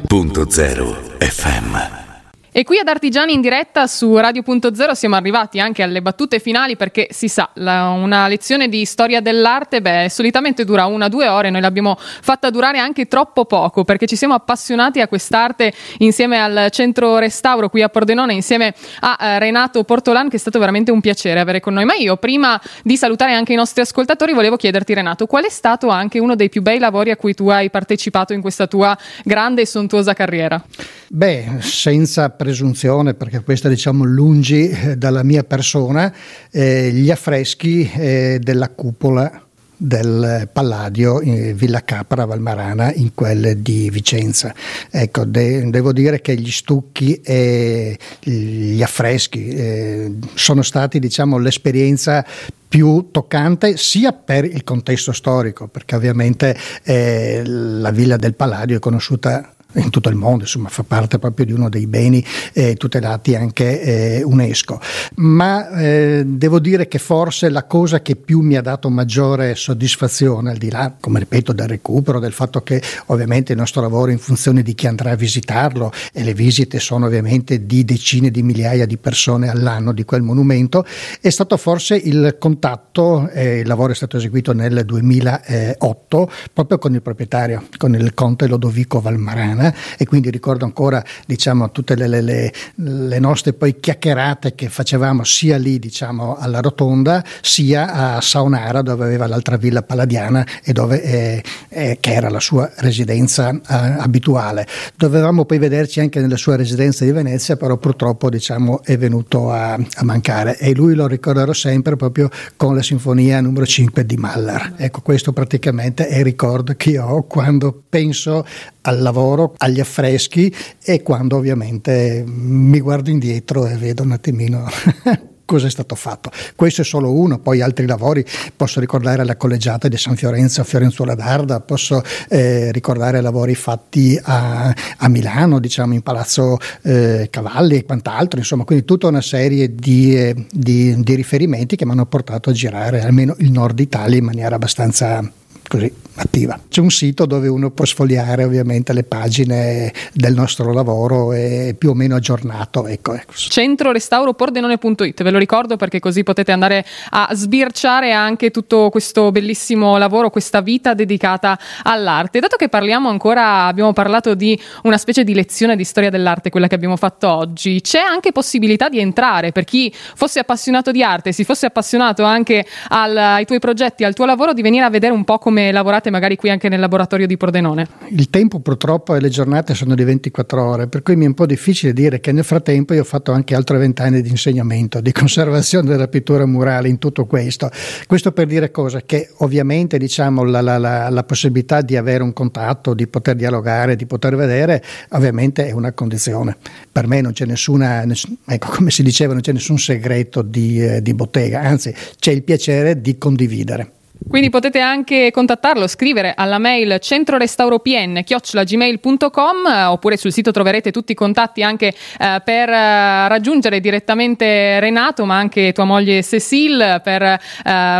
Punto 0.07 0.45
zero 0.45 0.95
FM. 1.19 2.12
E 2.55 2.63
qui 2.63 2.77
ad 2.77 2.87
Artigiani 2.87 3.33
in 3.33 3.41
diretta 3.41 3.87
su 3.87 4.13
Radio.0 4.15 4.91
siamo 4.91 5.15
arrivati 5.15 5.59
anche 5.59 5.81
alle 5.81 6.03
battute 6.03 6.37
finali 6.37 6.77
perché 6.77 7.07
si 7.09 7.27
sa, 7.27 7.49
la, 7.55 7.87
una 7.89 8.27
lezione 8.27 8.69
di 8.69 8.85
storia 8.85 9.21
dell'arte, 9.21 9.81
beh, 9.81 10.07
solitamente 10.07 10.63
dura 10.63 10.85
una 10.85 11.07
o 11.07 11.09
due 11.09 11.27
ore, 11.27 11.49
noi 11.49 11.61
l'abbiamo 11.61 11.97
fatta 11.97 12.51
durare 12.51 12.77
anche 12.77 13.07
troppo 13.07 13.45
poco 13.45 13.83
perché 13.83 14.05
ci 14.05 14.15
siamo 14.15 14.35
appassionati 14.35 15.01
a 15.01 15.07
quest'arte 15.07 15.73
insieme 15.97 16.39
al 16.39 16.67
Centro 16.69 17.17
Restauro 17.17 17.69
qui 17.69 17.81
a 17.81 17.89
Pordenone, 17.89 18.35
insieme 18.35 18.75
a 18.99 19.17
eh, 19.19 19.39
Renato 19.39 19.83
Portolan, 19.83 20.29
che 20.29 20.35
è 20.35 20.39
stato 20.39 20.59
veramente 20.59 20.91
un 20.91 21.01
piacere 21.01 21.39
avere 21.39 21.59
con 21.59 21.73
noi. 21.73 21.85
Ma 21.85 21.95
io, 21.95 22.17
prima 22.17 22.61
di 22.83 22.95
salutare 22.97 23.33
anche 23.33 23.53
i 23.53 23.55
nostri 23.55 23.81
ascoltatori, 23.81 24.31
volevo 24.31 24.57
chiederti, 24.57 24.93
Renato, 24.93 25.25
qual 25.25 25.45
è 25.45 25.49
stato 25.49 25.89
anche 25.89 26.19
uno 26.19 26.35
dei 26.35 26.49
più 26.49 26.61
bei 26.61 26.77
lavori 26.77 27.09
a 27.09 27.15
cui 27.15 27.33
tu 27.33 27.49
hai 27.49 27.71
partecipato 27.71 28.31
in 28.33 28.41
questa 28.41 28.67
tua 28.67 28.95
grande 29.23 29.61
e 29.63 29.65
sontuosa 29.65 30.13
carriera? 30.13 30.63
Beh, 31.07 31.57
senza 31.59 32.29
presunzione, 32.43 33.13
perché 33.13 33.39
questa 33.39 33.69
diciamo 33.69 34.03
lungi 34.03 34.67
eh, 34.67 34.97
dalla 34.97 35.23
mia 35.23 35.45
persona, 35.45 36.13
eh, 36.51 36.91
gli 36.91 37.09
affreschi 37.09 37.89
eh, 37.89 38.39
della 38.41 38.67
cupola 38.67 39.47
del 39.75 40.49
Palladio 40.51 41.21
in 41.21 41.55
Villa 41.55 41.83
Capra 41.83 42.25
Valmarana 42.25 42.93
in 42.93 43.13
quelle 43.13 43.61
di 43.61 43.89
Vicenza. 43.89 44.53
Ecco, 44.91 45.23
de- 45.23 45.69
devo 45.69 45.93
dire 45.93 46.19
che 46.19 46.35
gli 46.35 46.51
stucchi 46.51 47.21
e 47.21 47.97
gli 48.21 48.81
affreschi 48.81 49.47
eh, 49.47 50.11
sono 50.33 50.61
stati 50.63 50.99
diciamo, 50.99 51.37
l'esperienza 51.37 52.25
più 52.67 53.09
toccante 53.11 53.77
sia 53.77 54.11
per 54.11 54.45
il 54.45 54.63
contesto 54.63 55.11
storico, 55.11 55.67
perché 55.67 55.95
ovviamente 55.95 56.57
eh, 56.83 57.41
la 57.45 57.91
Villa 57.91 58.17
del 58.17 58.33
Palladio 58.33 58.77
è 58.77 58.79
conosciuta 58.79 59.52
in 59.75 59.89
tutto 59.89 60.09
il 60.09 60.15
mondo, 60.15 60.43
insomma 60.43 60.69
fa 60.69 60.83
parte 60.83 61.19
proprio 61.19 61.45
di 61.45 61.51
uno 61.51 61.69
dei 61.69 61.87
beni 61.87 62.23
eh, 62.53 62.75
tutelati 62.75 63.35
anche 63.35 63.81
eh, 63.81 64.23
UNESCO. 64.23 64.79
Ma 65.15 65.69
eh, 65.77 66.23
devo 66.25 66.59
dire 66.59 66.87
che 66.87 66.99
forse 66.99 67.49
la 67.49 67.63
cosa 67.65 68.01
che 68.01 68.15
più 68.15 68.41
mi 68.41 68.55
ha 68.55 68.61
dato 68.61 68.89
maggiore 68.89 69.55
soddisfazione, 69.55 70.51
al 70.51 70.57
di 70.57 70.69
là, 70.69 70.95
come 70.99 71.19
ripeto, 71.19 71.53
del 71.53 71.67
recupero, 71.67 72.19
del 72.19 72.33
fatto 72.33 72.61
che 72.61 72.81
ovviamente 73.07 73.53
il 73.53 73.57
nostro 73.57 73.81
lavoro 73.81 74.09
è 74.09 74.13
in 74.13 74.19
funzione 74.19 74.61
di 74.61 74.75
chi 74.75 74.87
andrà 74.87 75.11
a 75.11 75.15
visitarlo 75.15 75.91
e 76.11 76.23
le 76.23 76.33
visite 76.33 76.79
sono 76.79 77.05
ovviamente 77.05 77.65
di 77.65 77.83
decine 77.85 78.31
di 78.31 78.43
migliaia 78.43 78.85
di 78.85 78.97
persone 78.97 79.49
all'anno 79.49 79.91
di 79.91 80.03
quel 80.05 80.21
monumento, 80.21 80.85
è 81.19 81.29
stato 81.29 81.57
forse 81.57 81.95
il 81.95 82.37
contatto, 82.39 83.29
eh, 83.29 83.59
il 83.59 83.67
lavoro 83.67 83.91
è 83.91 83.95
stato 83.95 84.17
eseguito 84.17 84.53
nel 84.53 84.83
2008 84.85 86.31
proprio 86.53 86.77
con 86.77 86.93
il 86.93 87.01
proprietario, 87.01 87.67
con 87.77 87.95
il 87.95 88.13
conte 88.13 88.47
Lodovico 88.47 88.99
Valmarana 88.99 89.62
e 89.97 90.05
quindi 90.05 90.29
ricordo 90.29 90.65
ancora 90.65 91.03
diciamo, 91.25 91.71
tutte 91.71 91.95
le, 91.95 92.07
le, 92.07 92.53
le, 92.75 93.19
nostre 93.19 93.53
poi 93.53 93.79
chiacchierate 93.79 94.55
che 94.55 94.69
facevamo 94.69 95.23
sia 95.23 95.57
lì 95.57 95.79
diciamo, 95.79 96.35
alla 96.37 96.59
Rotonda 96.59 97.23
sia 97.41 97.91
a 97.93 98.21
Saonara 98.21 98.81
dove 98.81 99.05
aveva 99.05 99.27
l'altra 99.27 99.57
villa 99.57 99.83
palladiana 99.83 100.45
e 100.63 100.73
dove 100.73 101.01
eh, 101.03 101.43
eh, 101.69 101.97
che 101.99 102.13
era 102.13 102.29
la 102.29 102.39
sua 102.39 102.71
residenza 102.77 103.51
eh, 103.51 103.59
abituale. 103.67 104.65
Dovevamo 104.95 105.45
poi 105.45 105.57
vederci 105.57 105.99
anche 105.99 106.19
nella 106.19 106.37
sua 106.37 106.55
residenza 106.55 107.05
di 107.05 107.11
Venezia, 107.11 107.55
però 107.55 107.77
purtroppo 107.77 108.29
diciamo, 108.29 108.83
è 108.83 108.97
venuto 108.97 109.51
a, 109.51 109.73
a 109.73 110.03
mancare 110.03 110.57
e 110.57 110.73
lui 110.73 110.95
lo 110.95 111.07
ricorderò 111.07 111.53
sempre 111.53 111.95
proprio 111.95 112.29
con 112.55 112.75
la 112.75 112.81
sinfonia 112.81 113.41
numero 113.41 113.65
5 113.65 114.05
di 114.05 114.17
Mahler. 114.17 114.73
Ecco, 114.77 115.01
questo 115.01 115.33
praticamente 115.33 116.07
è 116.07 116.17
il 116.17 116.23
ricordo 116.23 116.73
che 116.75 116.97
ho 116.97 117.23
quando 117.23 117.83
penso 117.87 118.45
al 118.83 119.01
lavoro, 119.01 119.53
agli 119.57 119.79
affreschi 119.79 120.53
e 120.83 121.01
quando 121.01 121.35
ovviamente 121.37 122.23
mi 122.25 122.79
guardo 122.79 123.09
indietro 123.09 123.65
e 123.65 123.75
vedo 123.75 124.03
un 124.03 124.11
attimino 124.11 124.69
cosa 125.45 125.67
è 125.67 125.69
stato 125.69 125.95
fatto. 125.95 126.31
Questo 126.55 126.81
è 126.81 126.83
solo 126.83 127.13
uno, 127.13 127.39
poi 127.39 127.61
altri 127.61 127.85
lavori, 127.85 128.25
posso 128.55 128.79
ricordare 128.79 129.23
la 129.23 129.35
collegiata 129.35 129.87
di 129.87 129.97
San 129.97 130.15
Fiorenzo 130.15 130.61
a 130.61 130.63
Fiorenzuola 130.63 131.15
d'Arda, 131.15 131.59
posso 131.59 132.01
eh, 132.29 132.71
ricordare 132.71 133.21
lavori 133.21 133.55
fatti 133.55 134.19
a, 134.21 134.73
a, 134.97 135.07
Milano, 135.09 135.59
diciamo 135.59 135.93
in 135.93 136.01
Palazzo 136.01 136.57
eh, 136.81 137.27
Cavalli 137.29 137.77
e 137.77 137.85
quant'altro, 137.85 138.39
insomma, 138.39 138.63
quindi 138.63 138.85
tutta 138.85 139.07
una 139.07 139.21
serie 139.21 139.75
di, 139.75 140.15
eh, 140.15 140.47
di, 140.51 140.95
di 141.01 141.15
riferimenti 141.15 141.75
che 141.75 141.85
mi 141.85 141.91
hanno 141.91 142.05
portato 142.05 142.49
a 142.49 142.53
girare 142.53 143.01
almeno 143.01 143.35
il 143.39 143.51
nord 143.51 143.79
Italia 143.79 144.17
in 144.17 144.25
maniera 144.25 144.55
abbastanza 144.55 145.29
così 145.67 145.91
attiva. 146.15 146.59
C'è 146.67 146.81
un 146.81 146.91
sito 146.91 147.25
dove 147.25 147.47
uno 147.47 147.71
può 147.71 147.85
sfogliare 147.85 148.43
ovviamente 148.43 148.93
le 148.93 149.03
pagine 149.03 149.91
del 150.13 150.33
nostro 150.33 150.73
lavoro 150.73 151.33
e 151.33 151.75
più 151.77 151.91
o 151.91 151.93
meno 151.93 152.15
aggiornato. 152.15 152.87
Ecco, 152.87 153.13
ecco. 153.13 153.33
Centro 153.33 153.91
Restauro 153.91 154.33
Pordenone.it, 154.33 155.23
ve 155.23 155.31
lo 155.31 155.37
ricordo 155.37 155.77
perché 155.77 155.99
così 155.99 156.23
potete 156.23 156.51
andare 156.51 156.85
a 157.11 157.29
sbirciare 157.31 158.11
anche 158.11 158.51
tutto 158.51 158.89
questo 158.89 159.31
bellissimo 159.31 159.97
lavoro, 159.97 160.29
questa 160.29 160.61
vita 160.61 160.93
dedicata 160.93 161.57
all'arte. 161.83 162.39
Dato 162.39 162.55
che 162.55 162.69
parliamo 162.69 163.09
ancora, 163.09 163.65
abbiamo 163.65 163.93
parlato 163.93 164.35
di 164.35 164.59
una 164.83 164.97
specie 164.97 165.23
di 165.23 165.33
lezione 165.33 165.75
di 165.75 165.83
storia 165.83 166.09
dell'arte, 166.09 166.49
quella 166.49 166.67
che 166.67 166.75
abbiamo 166.75 166.97
fatto 166.97 167.29
oggi, 167.29 167.81
c'è 167.81 167.99
anche 167.99 168.31
possibilità 168.31 168.89
di 168.89 168.99
entrare 168.99 169.51
per 169.51 169.63
chi 169.63 169.93
fosse 169.93 170.39
appassionato 170.39 170.91
di 170.91 171.03
arte, 171.03 171.31
si 171.31 171.43
fosse 171.43 171.65
appassionato 171.65 172.23
anche 172.23 172.65
al, 172.89 173.15
ai 173.15 173.45
tuoi 173.45 173.59
progetti, 173.59 174.03
al 174.03 174.13
tuo 174.13 174.25
lavoro, 174.25 174.53
di 174.53 174.61
venire 174.61 174.85
a 174.85 174.89
vedere 174.89 175.13
un 175.13 175.23
po' 175.23 175.37
come 175.37 175.71
lavorate 175.71 176.02
magari 176.09 176.35
qui 176.35 176.49
anche 176.49 176.69
nel 176.69 176.79
laboratorio 176.79 177.27
di 177.27 177.37
Pordenone? 177.37 177.87
Il 178.09 178.29
tempo 178.29 178.59
purtroppo 178.59 179.15
e 179.15 179.19
le 179.19 179.29
giornate 179.29 179.73
sono 179.73 179.95
di 179.95 180.03
24 180.03 180.63
ore, 180.63 180.87
per 180.87 181.01
cui 181.03 181.15
mi 181.15 181.25
è 181.25 181.27
un 181.27 181.33
po' 181.33 181.45
difficile 181.45 181.93
dire 181.93 182.19
che 182.19 182.31
nel 182.31 182.43
frattempo 182.43 182.93
io 182.93 183.01
ho 183.01 183.05
fatto 183.05 183.31
anche 183.31 183.55
altri 183.55 183.77
vent'anni 183.77 184.21
di 184.21 184.29
insegnamento, 184.29 185.01
di 185.01 185.11
conservazione 185.13 185.89
della 185.89 186.07
pittura 186.07 186.45
murale 186.45 186.87
in 186.87 186.97
tutto 186.97 187.25
questo. 187.25 187.69
Questo 188.07 188.31
per 188.31 188.47
dire 188.47 188.71
cosa? 188.71 189.01
Che 189.01 189.29
ovviamente 189.37 189.97
diciamo, 189.97 190.43
la, 190.43 190.61
la, 190.61 190.77
la, 190.77 191.09
la 191.09 191.23
possibilità 191.23 191.81
di 191.81 191.97
avere 191.97 192.23
un 192.23 192.33
contatto, 192.33 192.93
di 192.93 193.07
poter 193.07 193.35
dialogare, 193.35 193.95
di 193.95 194.05
poter 194.05 194.35
vedere, 194.35 194.83
ovviamente 195.09 195.67
è 195.67 195.71
una 195.71 195.91
condizione. 195.93 196.57
Per 196.91 197.07
me 197.07 197.21
non 197.21 197.33
c'è 197.33 197.45
nessuna, 197.45 198.03
ness- 198.03 198.31
ecco 198.45 198.69
come 198.69 198.91
si 198.91 199.03
diceva, 199.03 199.33
non 199.33 199.41
c'è 199.41 199.51
nessun 199.51 199.77
segreto 199.77 200.41
di, 200.41 200.83
eh, 200.83 201.01
di 201.01 201.13
bottega, 201.13 201.61
anzi 201.61 201.93
c'è 202.19 202.31
il 202.31 202.43
piacere 202.43 203.01
di 203.01 203.17
condividere. 203.17 203.91
Quindi 204.27 204.49
potete 204.49 204.79
anche 204.79 205.29
contattarlo, 205.31 205.87
scrivere 205.87 206.33
alla 206.35 206.57
mail 206.57 206.97
centrorestauropn.gmail.com 206.99 209.67
eh, 209.67 209.83
oppure 209.85 210.17
sul 210.17 210.31
sito 210.31 210.51
troverete 210.51 210.91
tutti 210.91 211.11
i 211.11 211.15
contatti 211.15 211.63
anche 211.63 211.87
eh, 211.87 212.41
per 212.43 212.69
eh, 212.69 213.27
raggiungere 213.27 213.79
direttamente 213.79 214.79
Renato 214.79 215.25
ma 215.25 215.37
anche 215.37 215.71
tua 215.73 215.83
moglie 215.83 216.23
Cecil 216.23 217.01
per 217.03 217.21
eh, 217.21 217.39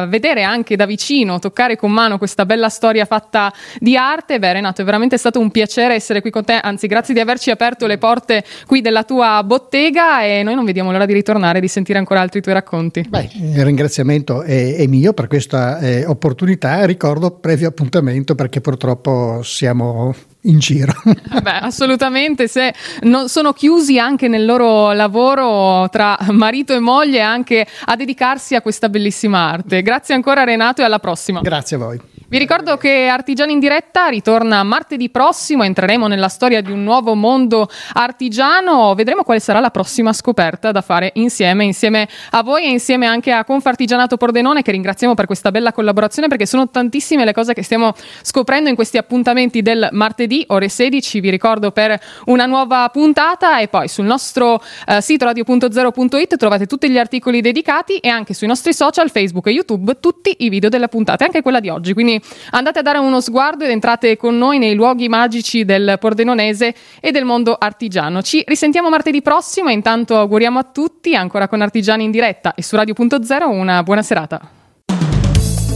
vedere 0.08 0.44
anche 0.44 0.76
da 0.76 0.86
vicino, 0.86 1.40
toccare 1.40 1.76
con 1.76 1.92
mano 1.92 2.18
questa 2.18 2.46
bella 2.46 2.70
storia 2.70 3.06
fatta 3.06 3.54
di 3.80 3.98
arte. 3.98 4.40
Beh 4.40 4.54
Renato 4.54 4.82
è 4.82 4.86
veramente 4.86 5.18
stato 5.18 5.40
un 5.40 5.52
piacere 5.52 5.96
essere 5.96 6.22
qui 6.22 6.32
con 6.32 6.44
te, 6.44 6.54
anzi 6.54 6.88
grazie 6.88 7.14
di 7.14 7.20
averci 7.20 7.52
aperto 7.52 7.86
le 7.86 7.98
porte 7.98 8.44
qui 8.66 8.82
della 8.82 9.04
tua 9.04 9.44
bottega 9.44 10.24
e 10.24 10.44
noi 10.44 10.56
non 10.56 10.66
vediamo 10.66 10.92
l'ora 10.92 11.06
di 11.06 11.14
ritornare 11.14 11.60
e 11.60 11.62
di 11.62 11.68
sentire 11.68 12.00
ancora 12.00 12.22
altri 12.22 12.42
tuoi 12.42 12.56
racconti. 12.56 13.06
Beh, 13.08 13.30
il 13.34 13.64
ringraziamento 13.64 14.42
è, 14.42 14.76
è 14.76 14.88
mio 14.88 15.14
per 15.14 15.28
questa 15.28 15.80
eh, 15.80 16.06
opportunità, 16.14 16.86
ricordo 16.86 17.32
previo 17.32 17.68
appuntamento 17.68 18.36
perché 18.36 18.62
purtroppo 18.62 19.42
siamo 19.44 20.14
in 20.44 20.60
giro. 20.60 20.94
Beh, 21.04 21.60
assolutamente, 21.60 22.48
se 22.48 22.74
non 23.02 23.30
sono 23.30 23.54
chiusi 23.54 24.00
anche 24.00 24.28
nel 24.28 24.46
loro 24.46 24.92
lavoro 24.94 25.88
tra 25.90 26.18
marito 26.32 26.74
e 26.74 26.80
moglie 26.80 27.22
anche 27.22 27.66
a 27.86 27.96
dedicarsi 27.96 28.56
a 28.56 28.62
questa 28.62 28.90
bellissima 28.90 29.52
arte. 29.52 29.82
Grazie 29.82 30.16
ancora 30.16 30.44
Renato 30.44 30.82
e 30.82 30.86
alla 30.86 31.00
prossima. 31.00 31.42
Grazie 31.42 31.76
a 31.76 31.80
voi. 31.80 32.02
Vi 32.34 32.40
ricordo 32.40 32.78
che 32.78 33.06
Artigiani 33.06 33.54
in 33.54 33.60
diretta 33.60 34.08
ritorna 34.08 34.64
martedì 34.64 35.12
prossimo, 35.12 35.62
entreremo 35.62 36.08
nella 36.08 36.30
storia 36.30 36.62
di 36.62 36.72
un 36.72 36.82
nuovo 36.82 37.14
mondo 37.14 37.70
artigiano, 37.94 38.96
vedremo 38.96 39.22
quale 39.22 39.40
sarà 39.40 39.60
la 39.60 39.70
prossima 39.70 40.12
scoperta 40.14 40.72
da 40.72 40.82
fare 40.82 41.12
insieme, 41.18 41.64
insieme 41.64 42.10
a 42.32 42.42
voi 42.42 42.64
e 42.64 42.70
insieme 42.72 43.06
anche 43.06 43.32
a 43.32 43.46
Confartigianato 43.46 44.18
Pordenone 44.18 44.64
che 44.64 44.72
ringraziamo 44.72 45.14
per 45.14 45.28
questa 45.28 45.52
bella 45.52 45.72
collaborazione 45.72 46.28
perché 46.28 46.48
sono 46.48 46.68
tantissime 46.72 47.24
le 47.24 47.34
cose 47.34 47.54
che 47.54 47.62
stiamo 47.62 47.94
scoprendo 48.24 48.68
in 48.68 48.74
questi 48.74 48.98
appuntamenti 48.98 49.62
del 49.62 49.90
martedì 49.92 50.44
ore 50.48 50.70
16, 50.70 51.20
vi 51.20 51.30
ricordo 51.30 51.70
per 51.70 52.02
una 52.26 52.48
nuova 52.48 52.90
puntata 52.90 53.60
e 53.60 53.68
poi 53.68 53.88
sul 53.88 54.06
nostro 54.06 54.60
eh, 54.88 55.02
sito 55.02 55.26
radio.0.it 55.26 56.36
trovate 56.38 56.66
tutti 56.66 56.90
gli 56.90 56.98
articoli 56.98 57.42
dedicati 57.42 57.98
e 57.98 58.10
anche 58.10 58.34
sui 58.34 58.48
nostri 58.48 58.74
social 58.74 59.12
Facebook 59.12 59.46
e 59.46 59.52
YouTube 59.52 60.00
tutti 60.00 60.36
i 60.40 60.50
video 60.50 60.70
della 60.70 60.88
puntata, 60.88 61.26
anche 61.26 61.44
quella 61.44 61.60
di 61.60 61.70
oggi. 61.70 61.94
Quindi 61.94 62.22
andate 62.52 62.80
a 62.80 62.82
dare 62.82 62.98
uno 62.98 63.22
sguardo 63.22 63.64
ed 63.64 63.72
entrate 63.72 64.18
con 64.18 64.38
noi 64.38 64.58
nei 64.58 64.76
luoghi 64.76 65.10
magici 65.10 65.66
del 65.66 65.98
Pordenonese 66.00 66.74
e 67.00 67.12
del 67.12 67.26
mondo 67.26 67.56
artigiano. 67.58 68.22
Ci 68.22 68.44
risentiamo 68.46 68.90
martedì 68.90 69.22
prossimo 69.22 69.70
e 69.70 69.74
intanto 69.74 70.18
auguriamo 70.18 70.60
a 70.60 70.64
tutti, 70.64 71.16
ancora 71.16 71.48
con 71.48 71.62
Artigiani 71.62 72.04
in 72.04 72.12
diretta 72.12 72.54
e 72.54 72.64
su 72.64 72.76
Radio.0, 72.76 73.48
una 73.50 73.84
buona 73.84 74.02
serata. 74.02 74.62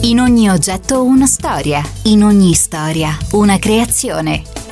In 0.01 0.19
ogni 0.19 0.49
oggetto 0.49 1.03
una 1.03 1.25
storia, 1.25 1.81
in 2.03 2.23
ogni 2.23 2.53
storia 2.53 3.17
una 3.31 3.57
creazione. 3.57 4.66